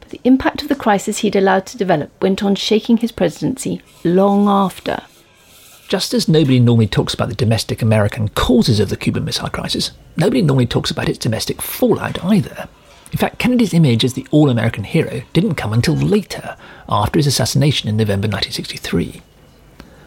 But 0.00 0.08
the 0.08 0.22
impact 0.24 0.62
of 0.62 0.70
the 0.70 0.74
crisis 0.74 1.18
he'd 1.18 1.36
allowed 1.36 1.66
to 1.66 1.76
develop 1.76 2.10
went 2.22 2.42
on 2.42 2.54
shaking 2.54 2.96
his 2.96 3.12
presidency 3.12 3.82
long 4.04 4.48
after. 4.48 5.02
Just 5.86 6.14
as 6.14 6.28
nobody 6.28 6.58
normally 6.58 6.86
talks 6.86 7.12
about 7.12 7.28
the 7.28 7.34
domestic 7.34 7.82
American 7.82 8.30
causes 8.30 8.80
of 8.80 8.88
the 8.88 8.96
Cuban 8.96 9.26
Missile 9.26 9.50
Crisis, 9.50 9.90
nobody 10.16 10.40
normally 10.40 10.64
talks 10.64 10.90
about 10.90 11.10
its 11.10 11.18
domestic 11.18 11.60
fallout 11.60 12.24
either. 12.24 12.70
In 13.12 13.18
fact, 13.18 13.38
Kennedy's 13.38 13.74
image 13.74 14.02
as 14.02 14.14
the 14.14 14.26
all 14.30 14.48
American 14.48 14.84
hero 14.84 15.20
didn't 15.34 15.56
come 15.56 15.74
until 15.74 15.94
later, 15.94 16.56
after 16.88 17.18
his 17.18 17.26
assassination 17.26 17.86
in 17.86 17.98
November 17.98 18.28
1963. 18.28 19.20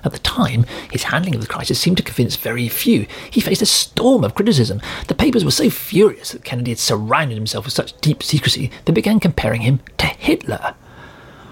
At 0.07 0.13
the 0.13 0.19
time, 0.19 0.65
his 0.89 1.03
handling 1.03 1.35
of 1.35 1.41
the 1.41 1.47
crisis 1.47 1.77
seemed 1.81 1.97
to 1.97 2.03
convince 2.03 2.37
very 2.37 2.69
few. 2.69 3.07
He 3.29 3.41
faced 3.41 3.61
a 3.61 3.65
storm 3.65 4.23
of 4.23 4.35
criticism. 4.35 4.79
The 5.09 5.15
papers 5.15 5.43
were 5.43 5.51
so 5.51 5.69
furious 5.69 6.31
that 6.31 6.45
Kennedy 6.45 6.71
had 6.71 6.79
surrounded 6.79 7.35
himself 7.35 7.65
with 7.65 7.73
such 7.73 7.99
deep 7.99 8.23
secrecy, 8.23 8.71
they 8.85 8.93
began 8.93 9.19
comparing 9.19 9.63
him 9.63 9.81
to 9.97 10.05
Hitler. 10.05 10.75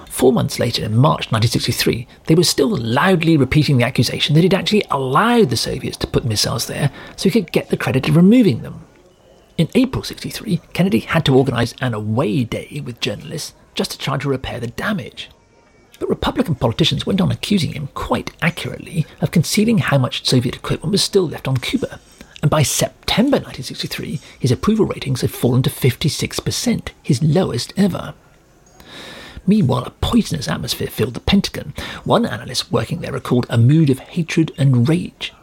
Four 0.09 0.31
months 0.31 0.57
later, 0.57 0.85
in 0.85 0.95
March 0.95 1.33
1963, 1.33 2.07
they 2.27 2.35
were 2.35 2.45
still 2.45 2.69
loudly 2.69 3.35
repeating 3.35 3.75
the 3.75 3.83
accusation 3.83 4.35
that 4.35 4.43
he'd 4.43 4.53
actually 4.53 4.85
allowed 4.89 5.49
the 5.49 5.57
Soviets 5.57 5.97
to 5.97 6.07
put 6.07 6.23
missiles 6.23 6.67
there 6.67 6.91
so 7.17 7.27
he 7.27 7.31
could 7.31 7.51
get 7.51 7.67
the 7.67 7.75
credit 7.75 8.07
of 8.07 8.15
removing 8.15 8.61
them. 8.61 8.85
In 9.57 9.67
April 9.75 10.01
63, 10.01 10.61
Kennedy 10.71 10.99
had 10.99 11.25
to 11.25 11.35
organise 11.35 11.75
an 11.81 11.93
away 11.93 12.45
day 12.45 12.81
with 12.85 13.01
journalists 13.01 13.53
just 13.73 13.91
to 13.91 13.97
try 13.97 14.15
to 14.15 14.29
repair 14.29 14.61
the 14.61 14.67
damage. 14.67 15.29
But 15.99 16.09
Republican 16.09 16.55
politicians 16.55 17.05
went 17.05 17.21
on 17.21 17.31
accusing 17.31 17.73
him, 17.73 17.89
quite 17.93 18.31
accurately, 18.41 19.05
of 19.21 19.31
concealing 19.31 19.77
how 19.77 19.97
much 19.97 20.25
Soviet 20.25 20.55
equipment 20.55 20.91
was 20.91 21.03
still 21.03 21.27
left 21.27 21.47
on 21.47 21.57
Cuba. 21.57 21.99
And 22.41 22.51
by 22.51 22.63
September 22.63 23.37
1963, 23.37 24.19
his 24.39 24.51
approval 24.51 24.85
ratings 24.85 25.21
had 25.21 25.31
fallen 25.31 25.63
to 25.63 25.69
56%, 25.69 26.89
his 27.01 27.23
lowest 27.23 27.73
ever. 27.77 28.13
Meanwhile, 29.47 29.83
a 29.85 29.91
poisonous 29.91 30.47
atmosphere 30.47 30.87
filled 30.87 31.13
the 31.13 31.19
Pentagon. 31.19 31.73
One 32.03 32.25
analyst 32.25 32.71
working 32.71 33.01
there 33.01 33.11
recalled 33.11 33.45
a 33.49 33.57
mood 33.57 33.89
of 33.89 33.99
hatred 33.99 34.51
and 34.57 34.89
rage. 34.89 35.33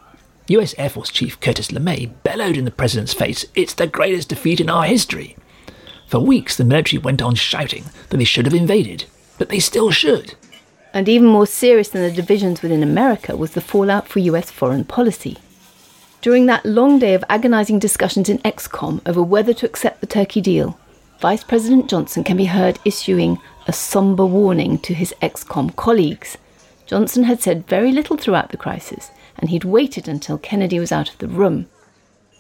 US 0.49 0.75
Air 0.77 0.91
Force 0.91 1.11
Chief 1.11 1.39
Curtis 1.41 1.69
LeMay 1.69 2.13
bellowed 2.25 2.57
in 2.57 2.65
the 2.65 2.71
president's 2.71 3.15
face, 3.15 3.47
It's 3.55 3.75
the 3.75 3.87
greatest 3.87 4.29
defeat 4.29 4.61
in 4.61 4.69
our 4.69 4.85
history. 4.85 5.37
For 6.09 6.19
weeks, 6.19 6.57
the 6.57 6.65
military 6.65 7.01
went 7.01 7.23
on 7.23 7.37
shouting 7.37 7.85
that 8.11 8.17
they 8.17 8.25
should 8.25 8.45
have 8.45 8.55
invaded, 8.55 9.05
but 9.39 9.49
they 9.49 9.61
still 9.61 9.91
should. 9.91 10.35
And 10.95 11.09
even 11.09 11.27
more 11.27 11.47
serious 11.47 11.89
than 11.89 12.03
the 12.03 12.11
divisions 12.11 12.63
within 12.63 12.83
America 12.83 13.37
was 13.37 13.53
the 13.53 13.61
fallout 13.61 14.09
for 14.09 14.19
US 14.21 14.51
foreign 14.51 14.85
policy. 14.85 15.39
During 16.21 16.47
that 16.47 16.65
long 16.65 16.99
day 16.99 17.15
of 17.15 17.25
agonising 17.29 17.79
discussions 17.79 18.29
in 18.29 18.39
ExComm 18.39 19.01
over 19.07 19.23
whether 19.23 19.53
to 19.55 19.67
accept 19.67 20.01
the 20.01 20.07
Turkey 20.07 20.41
deal, 20.41 20.79
Vice 21.21 21.43
President 21.43 21.89
Johnson 21.89 22.25
can 22.25 22.37
be 22.37 22.45
heard 22.45 22.79
issuing 22.85 23.39
a 23.67 23.73
sombre 23.73 24.27
warning 24.27 24.79
to 24.81 24.95
his 24.95 25.15
ExComm 25.23 25.75
colleagues. 25.77 26.37
Johnson 26.87 27.25
had 27.25 27.41
said 27.41 27.67
very 27.67 27.91
little 27.91 28.17
throughout 28.17 28.51
the 28.51 28.57
crisis, 28.57 29.11
and 29.39 29.51
he'd 29.51 29.65
waited 29.65 30.09
until 30.09 30.37
Kennedy 30.37 30.79
was 30.79 30.93
out 30.93 31.11
of 31.11 31.19
the 31.19 31.29
room. 31.29 31.67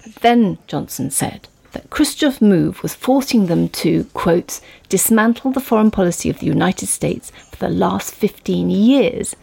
But 0.04 0.16
then 0.16 0.58
Johnson 0.66 1.10
said 1.10 1.48
that 1.72 1.90
Khrushchev's 1.90 2.40
move 2.40 2.82
was 2.82 2.94
forcing 2.94 3.46
them 3.46 3.68
to, 3.70 4.04
quote, 4.14 4.60
dismantle 4.88 5.52
the 5.52 5.60
foreign 5.60 5.90
policy 5.90 6.30
of 6.30 6.38
the 6.38 6.46
United 6.46 6.86
States 6.86 7.32
for 7.50 7.56
the 7.56 7.68
last 7.68 8.14
15 8.14 8.70
years, 8.70 9.34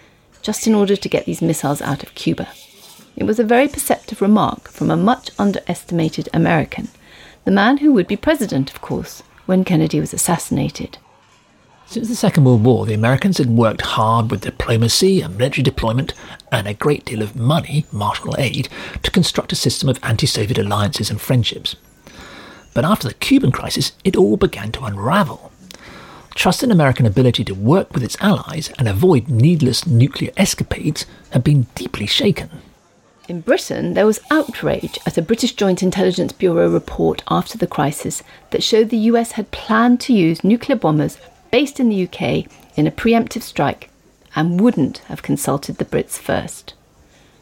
just 0.42 0.68
in 0.68 0.76
order 0.76 0.96
to 0.96 1.10
get 1.10 1.26
these 1.26 1.42
missiles 1.42 1.82
out 1.82 2.04
of 2.04 2.16
Cuba. 2.16 2.48
It 3.16 3.26
was 3.26 3.40
a 3.40 3.44
very 3.44 3.68
perceptive 3.68 4.22
remark 4.22 4.70
from 4.70 4.90
a 4.90 4.98
much 4.98 5.32
underestimated 5.38 6.30
American, 6.34 6.88
the 7.46 7.52
man 7.52 7.78
who 7.78 7.92
would 7.94 8.08
be 8.08 8.16
president, 8.16 8.72
of 8.72 8.82
course, 8.82 9.24
when 9.46 9.64
Kennedy 9.64 10.00
was 10.00 10.14
assassinated. 10.14 10.98
Since 11.88 12.08
the 12.08 12.16
Second 12.16 12.44
World 12.44 12.64
War, 12.64 12.86
the 12.86 12.94
Americans 12.94 13.40
had 13.40 13.50
worked 13.50 13.82
hard 13.82 14.30
with 14.30 14.42
diplomacy 14.42 15.22
and 15.22 15.36
military 15.36 15.64
deployment 15.64 16.14
and 16.52 16.68
a 16.68 16.76
great 16.76 17.04
deal 17.04 17.24
of 17.24 17.36
money, 17.36 17.88
Marshall 17.92 18.36
aid, 18.38 18.70
to 19.02 19.10
construct 19.10 19.52
a 19.52 19.56
system 19.56 19.90
of 19.90 20.00
anti 20.04 20.28
Soviet 20.28 20.60
alliances 20.60 21.10
and 21.10 21.20
friendships. 21.20 21.76
But 22.74 22.86
after 22.86 23.08
the 23.08 23.14
Cuban 23.14 23.52
crisis, 23.52 23.92
it 24.04 24.16
all 24.16 24.38
began 24.38 24.72
to 24.74 24.86
unravel. 24.86 25.52
Trust 26.36 26.64
in 26.64 26.72
American 26.72 27.06
ability 27.06 27.44
to 27.46 27.54
work 27.54 27.94
with 27.94 28.04
its 28.04 28.16
allies 28.22 28.72
and 28.80 28.88
avoid 28.88 29.28
needless 29.28 29.86
nuclear 29.86 30.32
escapades 30.38 31.06
had 31.32 31.44
been 31.44 31.68
deeply 31.76 32.06
shaken. 32.06 32.50
In 33.28 33.42
Britain, 33.42 33.94
there 33.94 34.06
was 34.06 34.22
outrage 34.32 34.98
at 35.06 35.18
a 35.18 35.22
British 35.22 35.54
Joint 35.54 35.84
Intelligence 35.84 36.32
Bureau 36.32 36.70
report 36.70 37.22
after 37.30 37.58
the 37.58 37.68
crisis 37.68 38.24
that 38.52 38.64
showed 38.64 38.90
the 38.90 39.10
US 39.12 39.34
had 39.34 39.52
planned 39.52 40.00
to 40.02 40.14
use 40.14 40.44
nuclear 40.44 40.78
bombers 40.78 41.18
based 41.52 41.80
in 41.80 41.90
the 41.90 42.06
UK 42.06 42.46
in 42.76 42.88
a 42.88 42.92
preemptive 42.92 43.44
strike 43.44 43.90
and 44.36 44.60
wouldn't 44.60 45.00
have 45.10 45.22
consulted 45.22 45.78
the 45.78 45.86
Brits 45.86 46.18
first. 46.18 46.74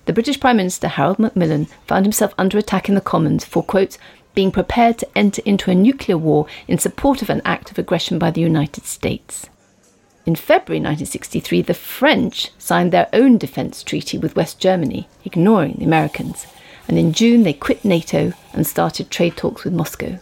The 0.07 0.13
British 0.13 0.39
Prime 0.39 0.57
Minister 0.57 0.87
Harold 0.87 1.19
Macmillan 1.19 1.65
found 1.85 2.05
himself 2.05 2.33
under 2.37 2.57
attack 2.57 2.89
in 2.89 2.95
the 2.95 3.01
Commons 3.01 3.45
for, 3.45 3.61
quote, 3.61 3.97
being 4.37 4.51
prepared 4.51 4.99
to 4.99 5.17
enter 5.17 5.41
into 5.45 5.71
a 5.71 5.73
nuclear 5.73 6.15
war 6.15 6.45
in 6.67 6.77
support 6.77 7.23
of 7.23 7.29
an 7.31 7.41
act 7.43 7.71
of 7.71 7.79
aggression 7.79 8.19
by 8.19 8.29
the 8.29 8.39
United 8.39 8.85
States. 8.85 9.47
In 10.27 10.35
February 10.35 10.77
1963, 10.77 11.63
the 11.63 11.73
French 11.73 12.51
signed 12.59 12.91
their 12.93 13.09
own 13.13 13.39
defence 13.39 13.81
treaty 13.81 14.15
with 14.15 14.35
West 14.35 14.59
Germany, 14.59 15.07
ignoring 15.25 15.77
the 15.79 15.85
Americans, 15.85 16.45
and 16.87 16.99
in 16.99 17.13
June 17.13 17.41
they 17.41 17.51
quit 17.51 17.83
NATO 17.83 18.31
and 18.53 18.67
started 18.67 19.09
trade 19.09 19.35
talks 19.35 19.63
with 19.63 19.73
Moscow. 19.73 20.19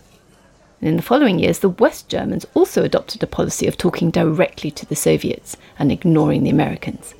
And 0.79 0.87
in 0.87 0.95
the 0.95 1.01
following 1.01 1.37
years, 1.37 1.59
the 1.59 1.67
West 1.67 2.07
Germans 2.07 2.45
also 2.53 2.85
adopted 2.85 3.21
a 3.21 3.27
policy 3.27 3.67
of 3.67 3.75
talking 3.75 4.11
directly 4.11 4.71
to 4.71 4.85
the 4.85 4.95
Soviets 4.95 5.57
and 5.77 5.91
ignoring 5.91 6.43
the 6.43 6.51
Americans. 6.51 7.13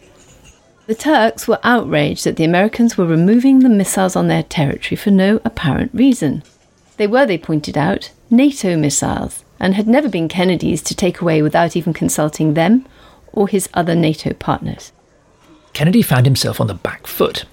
The 0.88 0.96
Turks 0.96 1.46
were 1.46 1.60
outraged 1.62 2.24
that 2.24 2.38
the 2.38 2.46
Americans 2.46 2.98
were 2.98 3.06
removing 3.06 3.60
the 3.60 3.68
missiles 3.68 4.16
on 4.16 4.30
their 4.30 4.44
territory 4.44 4.96
for 4.96 5.12
no 5.12 5.42
apparent 5.44 5.94
reason. 5.94 6.44
They 6.98 7.08
were, 7.08 7.26
they 7.26 7.38
pointed 7.38 7.78
out, 7.78 8.12
NATO 8.30 8.78
missiles 8.78 9.44
and 9.60 9.76
had 9.76 9.88
never 9.88 10.10
been 10.10 10.28
Kennedy's 10.28 10.82
to 10.84 10.96
take 10.96 11.22
away 11.22 11.42
without 11.42 11.76
even 11.76 11.94
consulting 11.94 12.54
them 12.54 12.86
or 13.32 13.48
his 13.48 13.70
other 13.74 13.96
NATO 13.96 14.34
partners. 14.34 14.92
Kennedy 15.74 16.02
found 16.02 16.26
himself 16.26 16.62
on 16.62 16.68
the 16.68 16.74
back 16.74 17.06
foot. 17.06 17.46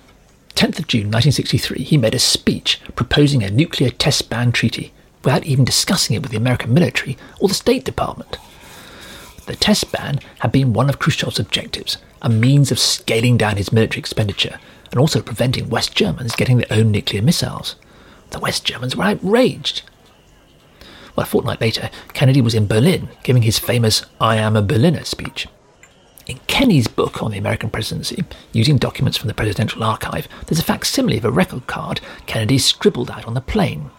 10th 0.55 0.78
of 0.78 0.87
June 0.87 1.11
1963, 1.11 1.83
he 1.83 1.96
made 1.96 2.14
a 2.14 2.18
speech 2.18 2.81
proposing 2.94 3.42
a 3.42 3.50
nuclear 3.50 3.90
test 3.90 4.31
ban 4.31 4.52
treaty 4.52 4.92
without 5.24 5.44
even 5.44 5.64
discussing 5.64 6.14
it 6.14 6.22
with 6.22 6.31
the 6.31 6.37
American 6.37 6.72
military 6.74 7.16
or 7.40 7.48
the 7.48 7.55
State 7.55 7.85
Department. 7.85 8.38
The 9.46 9.57
test 9.57 9.90
ban 9.90 10.20
had 10.40 10.52
been 10.52 10.72
one 10.72 10.88
of 10.88 10.98
Khrushchev's 10.98 11.40
objectives, 11.40 11.96
a 12.20 12.28
means 12.28 12.70
of 12.70 12.78
scaling 12.78 13.37
down 13.37 13.57
his 13.57 13.72
military 13.72 13.98
expenditure 13.98 14.61
and 14.90 15.00
also 15.00 15.20
preventing 15.20 15.68
West 15.68 15.96
Germans 15.96 16.37
getting 16.37 16.59
their 16.59 16.66
own 16.78 16.92
nuclear 16.92 17.22
missiles. 17.22 17.74
The 18.33 18.40
West 18.40 18.64
Germans 18.64 18.97
were 18.97 19.05
outraged. 19.05 19.83
Well, 21.14 21.25
a 21.25 21.27
fortnight 21.27 21.61
later, 21.61 21.90
Kennedy 22.14 22.40
was 22.40 22.55
in 22.55 22.66
Berlin 22.66 23.09
giving 23.23 23.42
his 23.42 23.59
famous 23.59 24.05
I 24.21 24.37
Am 24.37 24.57
a 24.57 24.62
Berliner 24.62 25.05
speech. 25.05 25.47
In 26.27 26.38
Kenny's 26.47 26.88
book 26.88 27.23
on 27.23 27.33
the 27.33 27.38
American 27.38 27.68
presidency, 27.68 28.25
using 28.53 28.79
documents 28.79 29.18
from 29.18 29.29
the 29.29 29.35
Presidential 29.35 29.85
Archive, 29.85 30.29
there's 30.47 30.61
a 30.61 30.64
facsimile 30.64 31.18
of 31.18 31.25
a 31.25 31.31
record 31.31 31.66
card 31.66 32.01
Kennedy 32.27 32.59
scribbled 32.59 33.11
out 33.11 33.27
on 33.27 33.35
the 33.35 33.40
plane. 33.40 33.90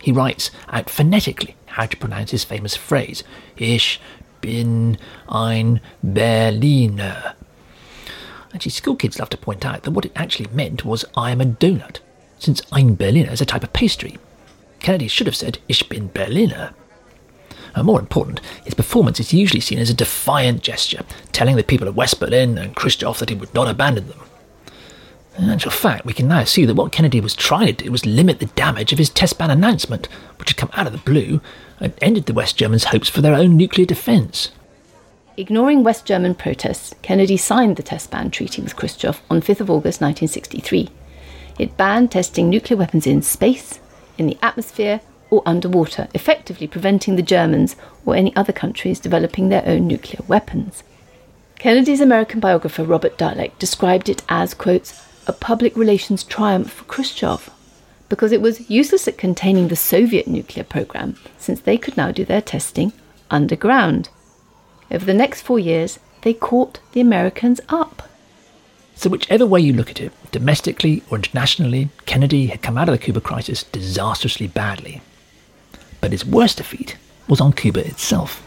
He 0.00 0.10
writes 0.10 0.50
out 0.68 0.90
phonetically 0.90 1.54
how 1.66 1.86
to 1.86 1.96
pronounce 1.96 2.30
his 2.30 2.44
famous 2.44 2.74
phrase, 2.74 3.22
Ich 3.56 4.00
bin 4.40 4.98
ein 5.28 5.80
Berliner. 6.02 7.34
Actually, 8.54 8.72
school 8.72 8.96
kids 8.96 9.18
love 9.18 9.30
to 9.30 9.36
point 9.36 9.64
out 9.66 9.82
that 9.82 9.90
what 9.90 10.06
it 10.06 10.12
actually 10.16 10.48
meant 10.52 10.84
was 10.84 11.04
I 11.16 11.30
am 11.30 11.40
a 11.40 11.46
donut, 11.46 11.98
since 12.38 12.62
ein 12.72 12.94
Berliner 12.96 13.32
is 13.32 13.40
a 13.40 13.46
type 13.46 13.62
of 13.62 13.72
pastry. 13.72 14.18
Kennedy 14.80 15.08
should 15.08 15.26
have 15.26 15.36
said 15.36 15.58
Ich 15.68 15.88
bin 15.88 16.10
Berliner. 16.12 16.74
And 17.74 17.84
more 17.84 18.00
important, 18.00 18.40
his 18.64 18.74
performance 18.74 19.20
is 19.20 19.34
usually 19.34 19.60
seen 19.60 19.78
as 19.78 19.90
a 19.90 19.94
defiant 19.94 20.62
gesture, 20.62 21.02
telling 21.32 21.56
the 21.56 21.64
people 21.64 21.88
of 21.88 21.96
West 21.96 22.18
Berlin 22.20 22.56
and 22.56 22.74
Khrushchev 22.74 23.18
that 23.18 23.28
he 23.28 23.34
would 23.34 23.52
not 23.52 23.68
abandon 23.68 24.08
them. 24.08 24.20
In 25.38 25.50
actual 25.50 25.70
fact, 25.70 26.06
we 26.06 26.14
can 26.14 26.28
now 26.28 26.44
see 26.44 26.64
that 26.64 26.74
what 26.74 26.92
Kennedy 26.92 27.20
was 27.20 27.34
trying 27.34 27.66
to 27.66 27.84
do 27.84 27.92
was 27.92 28.06
limit 28.06 28.38
the 28.38 28.46
damage 28.46 28.92
of 28.92 28.98
his 28.98 29.10
test 29.10 29.38
ban 29.38 29.50
announcement, 29.50 30.08
which 30.38 30.48
had 30.48 30.56
come 30.56 30.70
out 30.72 30.86
of 30.86 30.92
the 30.92 30.98
blue 30.98 31.42
and 31.78 31.92
ended 32.00 32.24
the 32.24 32.32
West 32.32 32.56
Germans' 32.56 32.84
hopes 32.84 33.10
for 33.10 33.20
their 33.20 33.34
own 33.34 33.56
nuclear 33.56 33.84
defence. 33.84 34.50
Ignoring 35.36 35.84
West 35.84 36.06
German 36.06 36.34
protests, 36.34 36.94
Kennedy 37.02 37.36
signed 37.36 37.76
the 37.76 37.82
test 37.82 38.10
ban 38.10 38.30
treaty 38.30 38.62
with 38.62 38.76
Khrushchev 38.76 39.20
on 39.28 39.42
5th 39.42 39.60
of 39.60 39.70
August 39.70 40.00
1963. 40.00 40.88
It 41.58 41.76
banned 41.76 42.12
testing 42.12 42.48
nuclear 42.48 42.78
weapons 42.78 43.06
in 43.06 43.22
space, 43.22 43.80
in 44.18 44.26
the 44.26 44.38
atmosphere, 44.42 45.00
or 45.30 45.42
underwater, 45.44 46.08
effectively 46.14 46.66
preventing 46.66 47.16
the 47.16 47.22
Germans 47.22 47.76
or 48.04 48.14
any 48.14 48.34
other 48.36 48.52
countries 48.52 49.00
developing 49.00 49.48
their 49.48 49.66
own 49.66 49.86
nuclear 49.86 50.24
weapons. 50.28 50.82
Kennedy's 51.58 52.00
American 52.00 52.38
biographer 52.38 52.84
Robert 52.84 53.16
Dallek 53.16 53.58
described 53.58 54.08
it 54.08 54.22
as, 54.28 54.54
quote, 54.54 54.92
a 55.26 55.32
public 55.32 55.76
relations 55.76 56.22
triumph 56.22 56.70
for 56.70 56.84
Khrushchev, 56.84 57.50
because 58.08 58.30
it 58.30 58.40
was 58.40 58.70
useless 58.70 59.08
at 59.08 59.18
containing 59.18 59.68
the 59.68 59.76
Soviet 59.76 60.28
nuclear 60.28 60.64
program, 60.64 61.16
since 61.38 61.60
they 61.60 61.76
could 61.76 61.96
now 61.96 62.12
do 62.12 62.24
their 62.24 62.42
testing 62.42 62.92
underground. 63.30 64.10
Over 64.90 65.04
the 65.04 65.14
next 65.14 65.42
four 65.42 65.58
years, 65.58 65.98
they 66.22 66.34
caught 66.34 66.78
the 66.92 67.00
Americans 67.00 67.60
up. 67.68 68.08
So, 68.98 69.10
whichever 69.10 69.44
way 69.44 69.60
you 69.60 69.74
look 69.74 69.90
at 69.90 70.00
it, 70.00 70.10
domestically 70.32 71.02
or 71.10 71.18
internationally, 71.18 71.90
Kennedy 72.06 72.46
had 72.46 72.62
come 72.62 72.78
out 72.78 72.88
of 72.88 72.92
the 72.92 72.98
Cuba 72.98 73.20
crisis 73.20 73.62
disastrously 73.64 74.46
badly. 74.46 75.02
But 76.00 76.12
his 76.12 76.24
worst 76.24 76.56
defeat 76.56 76.96
was 77.28 77.38
on 77.38 77.52
Cuba 77.52 77.86
itself. 77.86 78.42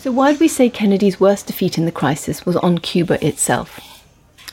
So, 0.00 0.10
why 0.10 0.32
did 0.32 0.40
we 0.40 0.48
say 0.48 0.68
Kennedy's 0.68 1.20
worst 1.20 1.46
defeat 1.46 1.78
in 1.78 1.84
the 1.84 1.92
crisis 1.92 2.44
was 2.44 2.56
on 2.56 2.78
Cuba 2.78 3.24
itself? 3.24 3.78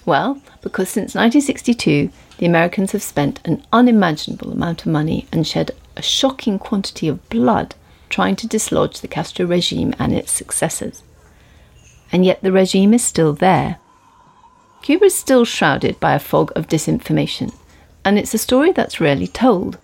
Well, 0.06 0.40
because 0.62 0.90
since 0.90 1.16
1962, 1.16 2.12
the 2.40 2.46
Americans 2.46 2.94
have 2.94 3.04
spent 3.04 3.42
an 3.46 3.62
unimaginable 3.74 4.52
amount 4.52 4.82
of 4.82 4.92
money 4.92 5.28
and 5.32 5.46
shed 5.46 5.72
a 5.98 6.02
shocking 6.02 6.58
quantity 6.58 7.10
of 7.10 7.30
blood 7.30 7.76
trying 8.10 8.36
to 8.38 8.48
dislodge 8.48 9.02
the 9.02 9.10
Castro 9.10 9.46
regime 9.46 9.94
and 10.00 10.14
its 10.14 10.32
successors. 10.32 11.04
And 12.14 12.26
yet 12.26 12.42
the 12.42 12.54
regime 12.54 12.94
is 12.94 13.04
still 13.04 13.34
there. 13.34 13.78
Cuba 14.82 15.06
is 15.06 15.16
still 15.16 15.44
shrouded 15.44 16.00
by 16.00 16.14
a 16.16 16.20
fog 16.20 16.54
of 16.56 16.68
disinformation, 16.68 17.54
and 18.06 18.18
it's 18.18 18.34
a 18.34 18.38
story 18.38 18.72
that's 18.72 19.02
rarely 19.02 19.28
told. 19.28 19.78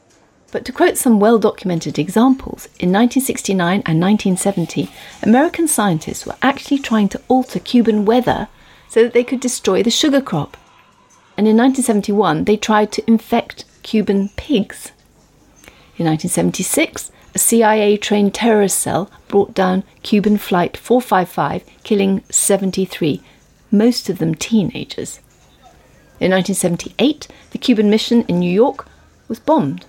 But 0.54 0.64
to 0.64 0.72
quote 0.72 0.98
some 0.98 1.20
well 1.20 1.38
documented 1.38 2.00
examples, 2.00 2.68
in 2.80 2.94
1969 2.94 3.84
and 3.86 4.00
1970, 4.00 4.90
American 5.22 5.68
scientists 5.68 6.26
were 6.26 6.38
actually 6.42 6.80
trying 6.80 7.10
to 7.10 7.22
alter 7.28 7.60
Cuban 7.60 8.06
weather 8.06 8.48
so 8.88 9.04
that 9.04 9.12
they 9.12 9.26
could 9.26 9.42
destroy 9.42 9.84
the 9.84 9.92
sugar 9.92 10.22
crop. 10.22 10.56
And 11.38 11.48
in 11.48 11.58
1971, 11.58 12.46
they 12.46 12.58
tried 12.58 12.92
to 12.94 13.08
infect 13.08 13.66
Cuban 13.84 14.30
pigs. 14.38 14.92
In 15.98 16.06
1976, 16.06 17.12
a 17.34 17.40
CIA 17.40 17.98
trained 17.98 18.34
terrorist 18.34 18.80
cell 18.80 19.12
brought 19.28 19.54
down 19.54 19.84
Cuban 20.04 20.38
Flight 20.38 20.78
455, 20.78 21.64
killing 21.84 22.24
73, 22.30 23.22
most 23.72 24.10
of 24.10 24.20
them 24.20 24.36
teenagers. 24.36 25.20
In 26.22 26.32
1978, 26.32 27.28
the 27.52 27.58
Cuban 27.58 27.90
mission 27.90 28.24
in 28.30 28.40
New 28.40 28.52
York 28.52 28.88
was 29.28 29.40
bombed. 29.40 29.86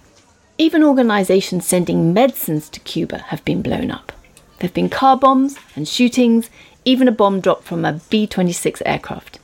Even 0.59 0.83
organizations 0.83 1.67
sending 1.67 2.13
medicines 2.13 2.69
to 2.71 2.81
Cuba 2.81 3.19
have 3.29 3.45
been 3.45 3.63
blown 3.63 3.93
up. 3.93 4.13
There 4.59 4.69
have 4.69 4.75
been 4.75 4.89
car 4.89 5.17
bombs 5.17 5.57
and 5.77 5.87
shootings, 5.87 6.51
even 6.85 7.07
a 7.07 7.13
bomb 7.13 7.41
dropped 7.41 7.65
from 7.65 7.85
a 7.85 8.01
B 8.11 8.27
26 8.27 8.83
aircraft. 8.85 9.39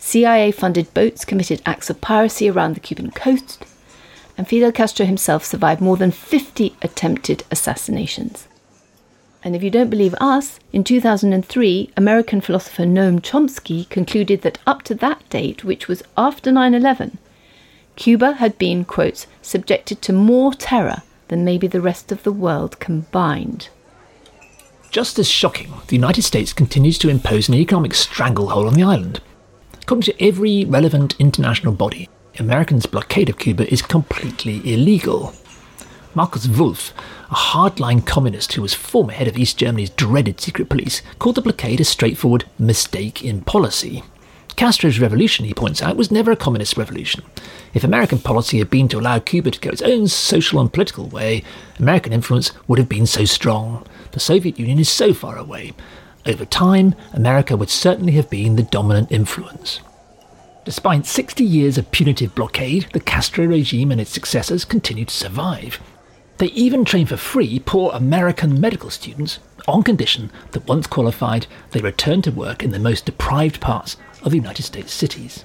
CIA 0.00 0.50
funded 0.50 0.92
boats 0.94 1.24
committed 1.26 1.62
acts 1.66 1.90
of 1.90 2.00
piracy 2.00 2.48
around 2.50 2.74
the 2.74 2.80
Cuban 2.80 3.10
coast, 3.10 3.64
and 4.36 4.48
Fidel 4.48 4.72
Castro 4.72 5.04
himself 5.04 5.44
survived 5.44 5.82
more 5.82 5.98
than 5.98 6.10
50 6.10 6.74
attempted 6.82 7.44
assassinations. 7.50 8.48
And 9.44 9.54
if 9.54 9.62
you 9.62 9.70
don't 9.70 9.90
believe 9.90 10.14
us, 10.20 10.58
in 10.72 10.84
2003, 10.84 11.90
American 11.96 12.40
philosopher 12.40 12.84
Noam 12.84 13.20
Chomsky 13.20 13.88
concluded 13.88 14.42
that 14.42 14.58
up 14.66 14.82
to 14.82 14.94
that 14.96 15.28
date, 15.28 15.64
which 15.64 15.86
was 15.86 16.02
after 16.16 16.50
9 16.50 16.74
11, 16.74 17.18
Cuba 17.96 18.32
had 18.32 18.56
been, 18.56 18.84
quote, 18.84 19.26
subjected 19.42 20.00
to 20.02 20.12
more 20.12 20.54
terror 20.54 21.02
than 21.28 21.44
maybe 21.44 21.66
the 21.66 21.80
rest 21.80 22.10
of 22.10 22.22
the 22.22 22.32
world 22.32 22.80
combined. 22.80 23.68
Just 24.90 25.18
as 25.18 25.28
shocking, 25.28 25.72
the 25.86 25.96
United 25.96 26.22
States 26.22 26.52
continues 26.52 26.98
to 26.98 27.08
impose 27.08 27.48
an 27.48 27.54
economic 27.54 27.94
stranglehold 27.94 28.66
on 28.66 28.74
the 28.74 28.82
island. 28.82 29.20
According 29.82 30.02
to 30.02 30.22
every 30.22 30.64
relevant 30.64 31.16
international 31.18 31.74
body, 31.74 32.08
Americans' 32.38 32.86
blockade 32.86 33.28
of 33.28 33.38
Cuba 33.38 33.70
is 33.72 33.82
completely 33.82 34.56
illegal. 34.72 35.34
Markus 36.14 36.48
Wolf, 36.48 36.92
a 37.30 37.34
hardline 37.34 38.04
communist 38.04 38.52
who 38.52 38.62
was 38.62 38.74
former 38.74 39.12
head 39.12 39.28
of 39.28 39.36
East 39.36 39.58
Germany's 39.58 39.90
dreaded 39.90 40.40
secret 40.40 40.68
police, 40.68 41.02
called 41.18 41.36
the 41.36 41.42
blockade 41.42 41.80
a 41.80 41.84
straightforward 41.84 42.44
mistake 42.58 43.24
in 43.24 43.42
policy. 43.42 44.02
Castro's 44.56 45.00
revolution, 45.00 45.44
he 45.44 45.54
points 45.54 45.80
out, 45.82 45.96
was 45.96 46.10
never 46.10 46.30
a 46.30 46.36
communist 46.36 46.76
revolution. 46.76 47.22
If 47.72 47.84
American 47.84 48.18
policy 48.18 48.58
had 48.58 48.70
been 48.70 48.88
to 48.88 48.98
allow 48.98 49.18
Cuba 49.18 49.52
to 49.52 49.60
go 49.60 49.70
its 49.70 49.82
own 49.82 50.08
social 50.08 50.60
and 50.60 50.72
political 50.72 51.06
way, 51.06 51.44
American 51.78 52.12
influence 52.12 52.52
would 52.68 52.78
have 52.78 52.88
been 52.88 53.06
so 53.06 53.24
strong. 53.24 53.86
The 54.12 54.20
Soviet 54.20 54.58
Union 54.58 54.78
is 54.78 54.88
so 54.88 55.14
far 55.14 55.38
away. 55.38 55.72
Over 56.30 56.44
time, 56.44 56.94
America 57.12 57.56
would 57.56 57.70
certainly 57.70 58.12
have 58.12 58.30
been 58.30 58.54
the 58.54 58.62
dominant 58.62 59.10
influence. 59.10 59.80
Despite 60.64 61.04
60 61.04 61.42
years 61.42 61.76
of 61.76 61.90
punitive 61.90 62.36
blockade, 62.36 62.86
the 62.92 63.00
Castro 63.00 63.46
regime 63.46 63.90
and 63.90 64.00
its 64.00 64.12
successors 64.12 64.64
continued 64.64 65.08
to 65.08 65.14
survive. 65.14 65.80
They 66.38 66.46
even 66.46 66.84
train 66.84 67.06
for 67.06 67.16
free 67.16 67.58
poor 67.58 67.90
American 67.92 68.60
medical 68.60 68.90
students 68.90 69.40
on 69.66 69.82
condition 69.82 70.30
that 70.52 70.68
once 70.68 70.86
qualified, 70.86 71.48
they 71.72 71.80
return 71.80 72.22
to 72.22 72.30
work 72.30 72.62
in 72.62 72.70
the 72.70 72.78
most 72.78 73.06
deprived 73.06 73.60
parts 73.60 73.96
of 74.22 74.30
the 74.30 74.38
United 74.38 74.62
States 74.62 74.92
cities. 74.92 75.44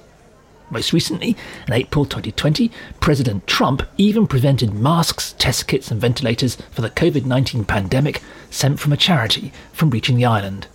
Most 0.70 0.92
recently, 0.92 1.36
in 1.66 1.72
April 1.72 2.04
2020, 2.04 2.70
President 3.00 3.44
Trump 3.48 3.82
even 3.96 4.28
prevented 4.28 4.72
masks, 4.72 5.34
test 5.36 5.66
kits, 5.66 5.90
and 5.90 6.00
ventilators 6.00 6.54
for 6.70 6.80
the 6.80 6.90
COVID 6.90 7.24
19 7.24 7.64
pandemic 7.64 8.22
sent 8.50 8.78
from 8.78 8.92
a 8.92 8.96
charity 8.96 9.52
from 9.72 9.90
reaching 9.90 10.16
the 10.16 10.24
island. 10.24 10.68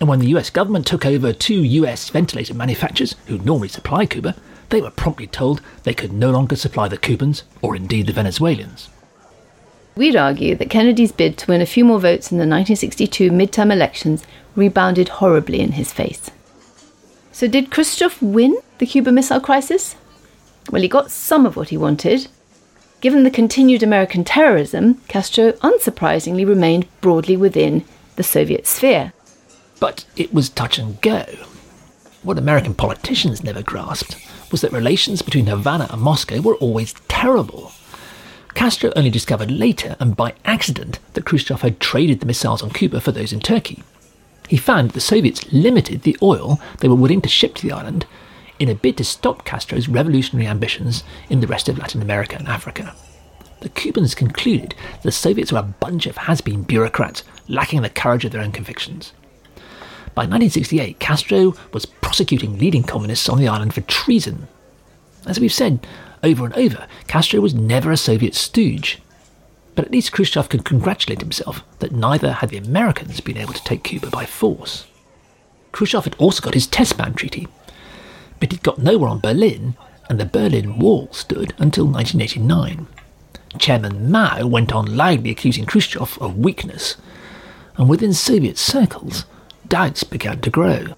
And 0.00 0.08
when 0.08 0.18
the 0.18 0.28
US 0.28 0.50
government 0.50 0.86
took 0.86 1.06
over 1.06 1.32
two 1.32 1.62
US 1.62 2.08
ventilator 2.08 2.54
manufacturers 2.54 3.14
who 3.26 3.38
normally 3.38 3.68
supply 3.68 4.06
Cuba, 4.06 4.34
they 4.70 4.80
were 4.80 4.90
promptly 4.90 5.26
told 5.26 5.60
they 5.84 5.94
could 5.94 6.12
no 6.12 6.30
longer 6.30 6.56
supply 6.56 6.88
the 6.88 6.96
Cubans, 6.96 7.44
or 7.62 7.76
indeed 7.76 8.06
the 8.06 8.12
Venezuelans. 8.12 8.88
We'd 9.96 10.16
argue 10.16 10.56
that 10.56 10.70
Kennedy's 10.70 11.12
bid 11.12 11.38
to 11.38 11.46
win 11.46 11.60
a 11.60 11.66
few 11.66 11.84
more 11.84 12.00
votes 12.00 12.32
in 12.32 12.38
the 12.38 12.42
1962 12.42 13.30
midterm 13.30 13.72
elections 13.72 14.24
rebounded 14.56 15.08
horribly 15.08 15.60
in 15.60 15.72
his 15.72 15.92
face. 15.92 16.30
So, 17.30 17.46
did 17.46 17.70
Khrushchev 17.70 18.20
win 18.20 18.56
the 18.78 18.86
Cuba 18.86 19.12
Missile 19.12 19.40
Crisis? 19.40 19.96
Well, 20.70 20.82
he 20.82 20.88
got 20.88 21.10
some 21.10 21.46
of 21.46 21.56
what 21.56 21.68
he 21.68 21.76
wanted. 21.76 22.28
Given 23.00 23.22
the 23.22 23.30
continued 23.30 23.82
American 23.82 24.24
terrorism, 24.24 25.00
Castro 25.08 25.52
unsurprisingly 25.52 26.46
remained 26.46 26.88
broadly 27.00 27.36
within 27.36 27.84
the 28.16 28.22
Soviet 28.22 28.66
sphere. 28.66 29.12
But 29.80 30.04
it 30.16 30.32
was 30.32 30.48
touch 30.48 30.78
and 30.78 31.00
go. 31.00 31.24
What 32.22 32.38
American 32.38 32.74
politicians 32.74 33.44
never 33.44 33.62
grasped 33.62 34.16
was 34.50 34.60
that 34.62 34.72
relations 34.72 35.20
between 35.20 35.46
Havana 35.46 35.88
and 35.90 36.00
Moscow 36.00 36.40
were 36.40 36.54
always 36.56 36.94
terrible. 37.08 37.72
Castro 38.54 38.92
only 38.94 39.10
discovered 39.10 39.50
later 39.50 39.96
and 39.98 40.16
by 40.16 40.34
accident 40.44 41.00
that 41.14 41.24
Khrushchev 41.24 41.60
had 41.60 41.80
traded 41.80 42.20
the 42.20 42.26
missiles 42.26 42.62
on 42.62 42.70
Cuba 42.70 43.00
for 43.00 43.12
those 43.12 43.32
in 43.32 43.40
Turkey. 43.40 43.82
He 44.48 44.56
found 44.56 44.88
that 44.88 44.94
the 44.94 45.00
Soviets 45.00 45.44
limited 45.52 46.02
the 46.02 46.16
oil 46.22 46.60
they 46.78 46.88
were 46.88 46.94
willing 46.94 47.20
to 47.22 47.28
ship 47.28 47.54
to 47.56 47.66
the 47.66 47.72
island 47.72 48.06
in 48.58 48.68
a 48.68 48.74
bid 48.74 48.96
to 48.98 49.04
stop 49.04 49.44
Castro's 49.44 49.88
revolutionary 49.88 50.46
ambitions 50.46 51.02
in 51.28 51.40
the 51.40 51.46
rest 51.46 51.68
of 51.68 51.78
Latin 51.78 52.00
America 52.00 52.36
and 52.36 52.46
Africa. 52.46 52.94
The 53.60 53.68
Cubans 53.70 54.14
concluded 54.14 54.74
the 55.02 55.10
Soviets 55.10 55.50
were 55.50 55.58
a 55.58 55.62
bunch 55.62 56.06
of 56.06 56.16
has 56.16 56.40
been 56.40 56.62
bureaucrats 56.62 57.24
lacking 57.48 57.82
the 57.82 57.90
courage 57.90 58.24
of 58.24 58.32
their 58.32 58.42
own 58.42 58.52
convictions. 58.52 59.12
By 60.14 60.22
1968, 60.22 61.00
Castro 61.00 61.54
was 61.72 61.86
prosecuting 61.86 62.56
leading 62.58 62.84
communists 62.84 63.28
on 63.28 63.38
the 63.38 63.48
island 63.48 63.74
for 63.74 63.80
treason. 63.82 64.46
As 65.26 65.40
we've 65.40 65.52
said, 65.52 65.84
over 66.22 66.44
and 66.44 66.54
over, 66.54 66.86
Castro 67.08 67.40
was 67.40 67.54
never 67.54 67.90
a 67.90 67.96
Soviet 67.96 68.34
stooge. 68.34 69.00
But 69.74 69.86
at 69.86 69.90
least 69.90 70.12
Khrushchev 70.12 70.48
could 70.48 70.64
congratulate 70.64 71.20
himself 71.20 71.64
that 71.80 71.90
neither 71.90 72.34
had 72.34 72.50
the 72.50 72.58
Americans 72.58 73.20
been 73.20 73.36
able 73.36 73.54
to 73.54 73.64
take 73.64 73.82
Cuba 73.82 74.08
by 74.08 74.24
force. 74.24 74.86
Khrushchev 75.72 76.04
had 76.04 76.14
also 76.16 76.40
got 76.40 76.54
his 76.54 76.68
test 76.68 76.96
ban 76.96 77.14
treaty, 77.14 77.48
but 78.38 78.52
he'd 78.52 78.62
got 78.62 78.78
nowhere 78.78 79.10
on 79.10 79.18
Berlin, 79.18 79.76
and 80.08 80.20
the 80.20 80.24
Berlin 80.24 80.78
Wall 80.78 81.08
stood 81.10 81.54
until 81.58 81.86
1989. 81.86 82.86
Chairman 83.58 84.12
Mao 84.12 84.46
went 84.46 84.72
on 84.72 84.96
loudly 84.96 85.30
accusing 85.30 85.66
Khrushchev 85.66 86.18
of 86.20 86.38
weakness, 86.38 86.96
and 87.76 87.88
within 87.88 88.12
Soviet 88.12 88.58
circles, 88.58 89.24
doubts 89.68 90.04
began 90.04 90.40
to 90.40 90.50
grow. 90.50 90.94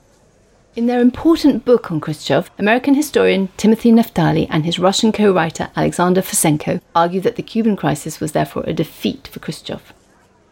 In 0.76 0.86
their 0.86 1.00
important 1.00 1.64
book 1.64 1.90
on 1.90 2.00
Khrushchev, 2.00 2.50
American 2.58 2.94
historian 2.94 3.48
Timothy 3.56 3.92
Naftali 3.92 4.46
and 4.50 4.66
his 4.66 4.78
Russian 4.78 5.10
co 5.10 5.32
writer 5.32 5.70
Alexander 5.74 6.20
Fursenko 6.20 6.82
argue 6.94 7.20
that 7.22 7.36
the 7.36 7.42
Cuban 7.42 7.76
crisis 7.76 8.20
was 8.20 8.32
therefore 8.32 8.64
a 8.66 8.74
defeat 8.74 9.28
for 9.28 9.40
Khrushchev. 9.40 9.94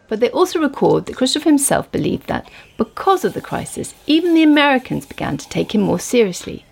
But 0.09 0.21
they 0.21 0.31
also 0.31 0.61
record 0.61 1.07
that 1.07 1.17
Khrushchev 1.17 1.45
himself 1.45 1.93
believed 1.93 2.27
that, 2.29 2.51
because 2.79 3.25
of 3.25 3.35
the 3.35 3.41
crisis, 3.41 3.95
even 4.07 4.33
the 4.33 4.43
Americans 4.43 5.05
began 5.05 5.37
to 5.37 5.49
take 5.49 5.75
him 5.75 5.83
more 5.83 6.01
seriously. 6.01 6.65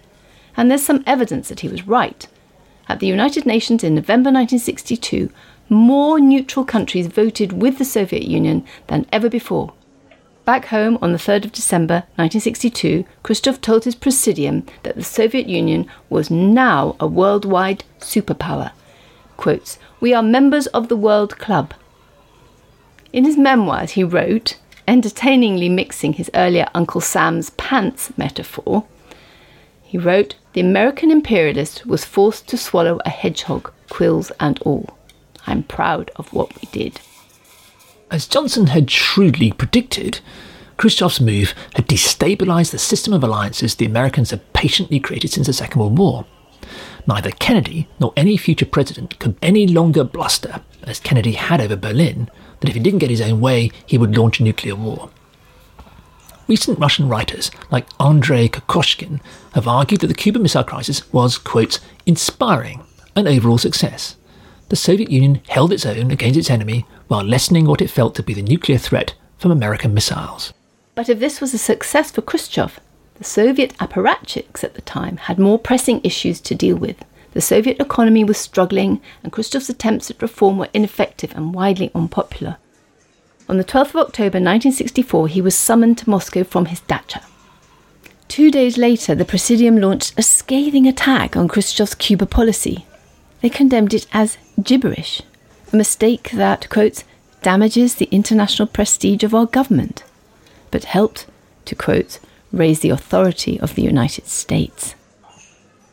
And 0.57 0.71
there's 0.71 0.83
some 0.83 1.05
evidence 1.07 1.49
that 1.49 1.61
he 1.61 1.69
was 1.69 1.87
right. 1.87 2.27
At 2.89 3.01
the 3.01 3.07
United 3.07 3.47
Nations 3.47 3.85
in 3.85 3.95
November 3.95 4.31
1962, 4.31 5.31
more 5.69 6.21
neutral 6.21 6.65
countries 6.65 7.07
voted 7.07 7.53
with 7.53 7.79
the 7.79 7.85
Soviet 7.85 8.25
Union 8.25 8.65
than 8.87 9.07
ever 9.13 9.29
before. 9.29 9.75
Back 10.45 10.67
home 10.67 10.99
on 11.01 11.13
the 11.13 11.19
3rd 11.19 11.45
of 11.45 11.53
December 11.53 12.03
1962, 12.17 13.05
Khrushchev 13.23 13.61
told 13.61 13.85
his 13.85 13.95
presidium 13.95 14.67
that 14.83 14.97
the 14.97 15.05
Soviet 15.05 15.47
Union 15.49 15.89
was 16.11 16.33
now 16.33 16.97
a 16.99 17.07
worldwide 17.07 17.85
superpower. 18.01 18.73
Quotes, 19.37 19.79
We 20.01 20.13
are 20.13 20.23
members 20.23 20.67
of 20.69 20.89
the 20.89 20.97
World 20.97 21.39
Club. 21.39 21.75
In 23.13 23.25
his 23.25 23.39
memoirs, 23.39 23.93
he 23.93 24.03
wrote, 24.03 24.59
entertainingly 24.89 25.69
mixing 25.69 26.15
his 26.15 26.31
earlier 26.35 26.67
Uncle 26.75 27.01
Sam's 27.01 27.51
pants 27.51 28.13
metaphor, 28.19 28.85
he 29.85 29.97
wrote, 29.97 30.35
The 30.55 30.61
American 30.61 31.13
imperialist 31.13 31.87
was 31.87 32.05
forced 32.05 32.49
to 32.49 32.57
swallow 32.57 32.99
a 33.05 33.11
hedgehog, 33.11 33.71
quills 33.91 34.33
and 34.41 34.59
all. 34.63 34.97
I'm 35.47 35.63
proud 35.63 36.11
of 36.17 36.33
what 36.33 36.53
we 36.61 36.69
did. 36.73 37.01
As 38.12 38.27
Johnson 38.27 38.66
had 38.66 38.90
shrewdly 38.90 39.53
predicted, 39.53 40.20
Khrushchev's 40.77 41.18
move 41.18 41.55
had 41.77 41.88
destabilized 41.88 42.70
the 42.70 42.79
system 42.79 43.14
of 43.14 43.25
alliances 43.25 43.75
the 43.75 43.87
Americans 43.87 44.31
had 44.31 44.53
patiently 44.53 45.01
created 45.01 45.31
since 45.31 45.46
the 45.46 45.55
Second 45.55 45.81
World 45.81 45.96
War. 45.96 46.27
Neither 47.07 47.31
Kennedy 47.31 47.88
nor 47.98 48.12
any 48.14 48.37
future 48.37 48.66
president 48.66 49.18
could 49.18 49.37
any 49.40 49.66
longer 49.66 50.05
bluster, 50.05 50.61
as 50.83 51.01
Kennedy 51.01 51.33
had 51.33 51.62
over 51.62 51.75
Berlin, 51.75 52.29
that 52.61 52.68
if 52.68 52.75
he 52.75 52.83
didn't 52.83 52.98
get 52.98 53.09
his 53.09 53.22
own 53.22 53.40
way, 53.40 53.70
he 53.87 53.96
would 53.96 54.14
launch 54.14 54.40
a 54.40 54.42
nuclear 54.42 54.77
war. 54.77 55.09
Recent 56.48 56.79
Russian 56.79 57.09
writers, 57.09 57.51
like 57.70 57.87
Andrei 57.98 58.46
Kokoshin, 58.46 59.22
have 59.55 59.66
argued 59.66 60.03
that 60.03 60.09
the 60.09 60.14
Cuban 60.14 60.42
Missile 60.42 60.64
Crisis 60.64 61.11
was, 61.14 61.38
quote, 61.38 61.81
inspiring, 62.05 62.85
an 63.16 63.27
overall 63.27 63.57
success. 63.57 64.16
The 64.68 64.77
Soviet 64.77 65.11
Union 65.11 65.40
held 65.48 65.72
its 65.72 65.87
own 65.87 66.11
against 66.11 66.38
its 66.38 66.51
enemy 66.51 66.87
while 67.12 67.25
lessening 67.25 67.66
what 67.66 67.83
it 67.83 67.90
felt 67.90 68.14
to 68.14 68.22
be 68.22 68.33
the 68.33 68.40
nuclear 68.40 68.79
threat 68.79 69.12
from 69.37 69.51
American 69.51 69.92
missiles. 69.92 70.55
But 70.94 71.11
if 71.11 71.18
this 71.18 71.42
was 71.42 71.53
a 71.53 71.59
success 71.59 72.11
for 72.11 72.22
Khrushchev, 72.22 72.81
the 73.16 73.25
Soviet 73.25 73.77
apparatchiks 73.77 74.64
at 74.64 74.72
the 74.72 74.81
time 74.81 75.18
had 75.18 75.38
more 75.38 75.59
pressing 75.59 76.01
issues 76.03 76.40
to 76.40 76.55
deal 76.55 76.75
with. 76.75 77.05
The 77.35 77.42
Soviet 77.42 77.79
economy 77.79 78.25
was 78.25 78.38
struggling, 78.38 79.03
and 79.22 79.31
Khrushchev's 79.31 79.68
attempts 79.68 80.11
at 80.11 80.22
reform 80.22 80.57
were 80.57 80.70
ineffective 80.72 81.37
and 81.37 81.53
widely 81.53 81.90
unpopular. 81.94 82.57
On 83.46 83.59
the 83.59 83.64
12th 83.64 83.90
of 83.90 83.96
October 83.96 84.38
1964, 84.38 85.29
he 85.29 85.42
was 85.42 85.55
summoned 85.55 85.98
to 85.98 86.09
Moscow 86.09 86.44
from 86.44 86.64
his 86.64 86.81
dacha. 86.81 87.20
Two 88.29 88.51
days 88.51 88.79
later, 88.79 89.14
the 89.14 89.27
Presidium 89.27 89.77
launched 89.77 90.14
a 90.16 90.22
scathing 90.22 90.88
attack 90.88 91.37
on 91.37 91.46
Khrushchev's 91.46 91.94
Cuba 91.94 92.25
policy. 92.25 92.87
They 93.42 93.51
condemned 93.51 93.92
it 93.92 94.07
as 94.14 94.38
gibberish 94.62 95.20
a 95.73 95.77
mistake 95.77 96.31
that, 96.33 96.69
quote, 96.69 97.05
damages 97.43 97.95
the 97.95 98.09
international 98.11 98.69
prestige 98.69 99.25
of 99.25 99.35
our 99.35 99.47
government, 99.47 100.05
but 100.71 100.85
helped 100.85 101.27
to, 101.65 101.75
quote, 101.75 102.19
raise 102.53 102.81
the 102.81 102.91
authority 102.91 103.59
of 103.61 103.75
the 103.75 103.83
United 103.83 104.27
States. 104.27 104.95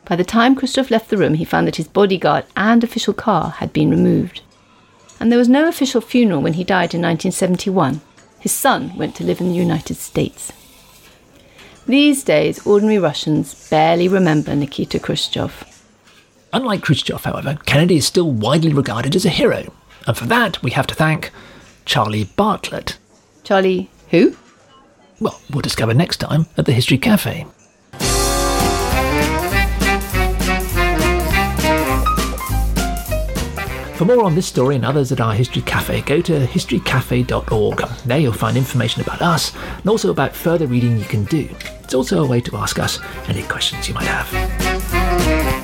By 0.05 0.15
the 0.15 0.23
time 0.23 0.55
Khrushchev 0.55 0.91
left 0.91 1.09
the 1.09 1.17
room, 1.17 1.35
he 1.35 1.45
found 1.45 1.67
that 1.67 1.77
his 1.77 1.87
bodyguard 1.87 2.45
and 2.57 2.83
official 2.83 3.13
car 3.13 3.51
had 3.51 3.71
been 3.71 3.89
removed. 3.91 4.41
And 5.19 5.31
there 5.31 5.39
was 5.39 5.49
no 5.49 5.67
official 5.67 6.01
funeral 6.01 6.41
when 6.41 6.53
he 6.53 6.63
died 6.63 6.93
in 6.93 7.01
1971. 7.01 8.01
His 8.39 8.51
son 8.51 8.95
went 8.97 9.15
to 9.15 9.23
live 9.23 9.39
in 9.39 9.49
the 9.49 9.55
United 9.55 9.97
States. 9.97 10.51
These 11.85 12.23
days, 12.23 12.65
ordinary 12.65 12.99
Russians 12.99 13.69
barely 13.69 14.07
remember 14.07 14.55
Nikita 14.55 14.99
Khrushchev. 14.99 15.63
Unlike 16.51 16.81
Khrushchev, 16.81 17.23
however, 17.23 17.57
Kennedy 17.65 17.97
is 17.97 18.07
still 18.07 18.31
widely 18.31 18.73
regarded 18.73 19.15
as 19.15 19.25
a 19.25 19.29
hero, 19.29 19.71
and 20.07 20.17
for 20.17 20.25
that 20.25 20.61
we 20.63 20.71
have 20.71 20.87
to 20.87 20.95
thank 20.95 21.31
Charlie 21.85 22.23
Bartlett. 22.23 22.97
Charlie 23.43 23.89
who? 24.09 24.35
Well, 25.19 25.39
we'll 25.51 25.61
discover 25.61 25.93
next 25.93 26.17
time 26.17 26.47
at 26.57 26.65
the 26.65 26.71
History 26.71 26.97
Cafe. 26.97 27.45
For 33.95 34.05
more 34.05 34.23
on 34.23 34.33
this 34.33 34.47
story 34.47 34.75
and 34.75 34.85
others 34.85 35.11
at 35.11 35.19
our 35.19 35.33
History 35.33 35.61
Cafe, 35.61 36.01
go 36.01 36.21
to 36.21 36.45
historycafe.org. 36.45 37.89
There 38.05 38.17
you'll 38.17 38.31
find 38.31 38.55
information 38.55 39.01
about 39.01 39.21
us 39.21 39.53
and 39.77 39.87
also 39.87 40.09
about 40.09 40.33
further 40.33 40.67
reading 40.67 40.97
you 40.97 41.03
can 41.03 41.25
do. 41.25 41.49
It's 41.83 41.93
also 41.93 42.23
a 42.23 42.27
way 42.27 42.39
to 42.41 42.55
ask 42.55 42.79
us 42.79 42.99
any 43.27 43.43
questions 43.43 43.89
you 43.89 43.93
might 43.93 44.07
have. 44.07 45.58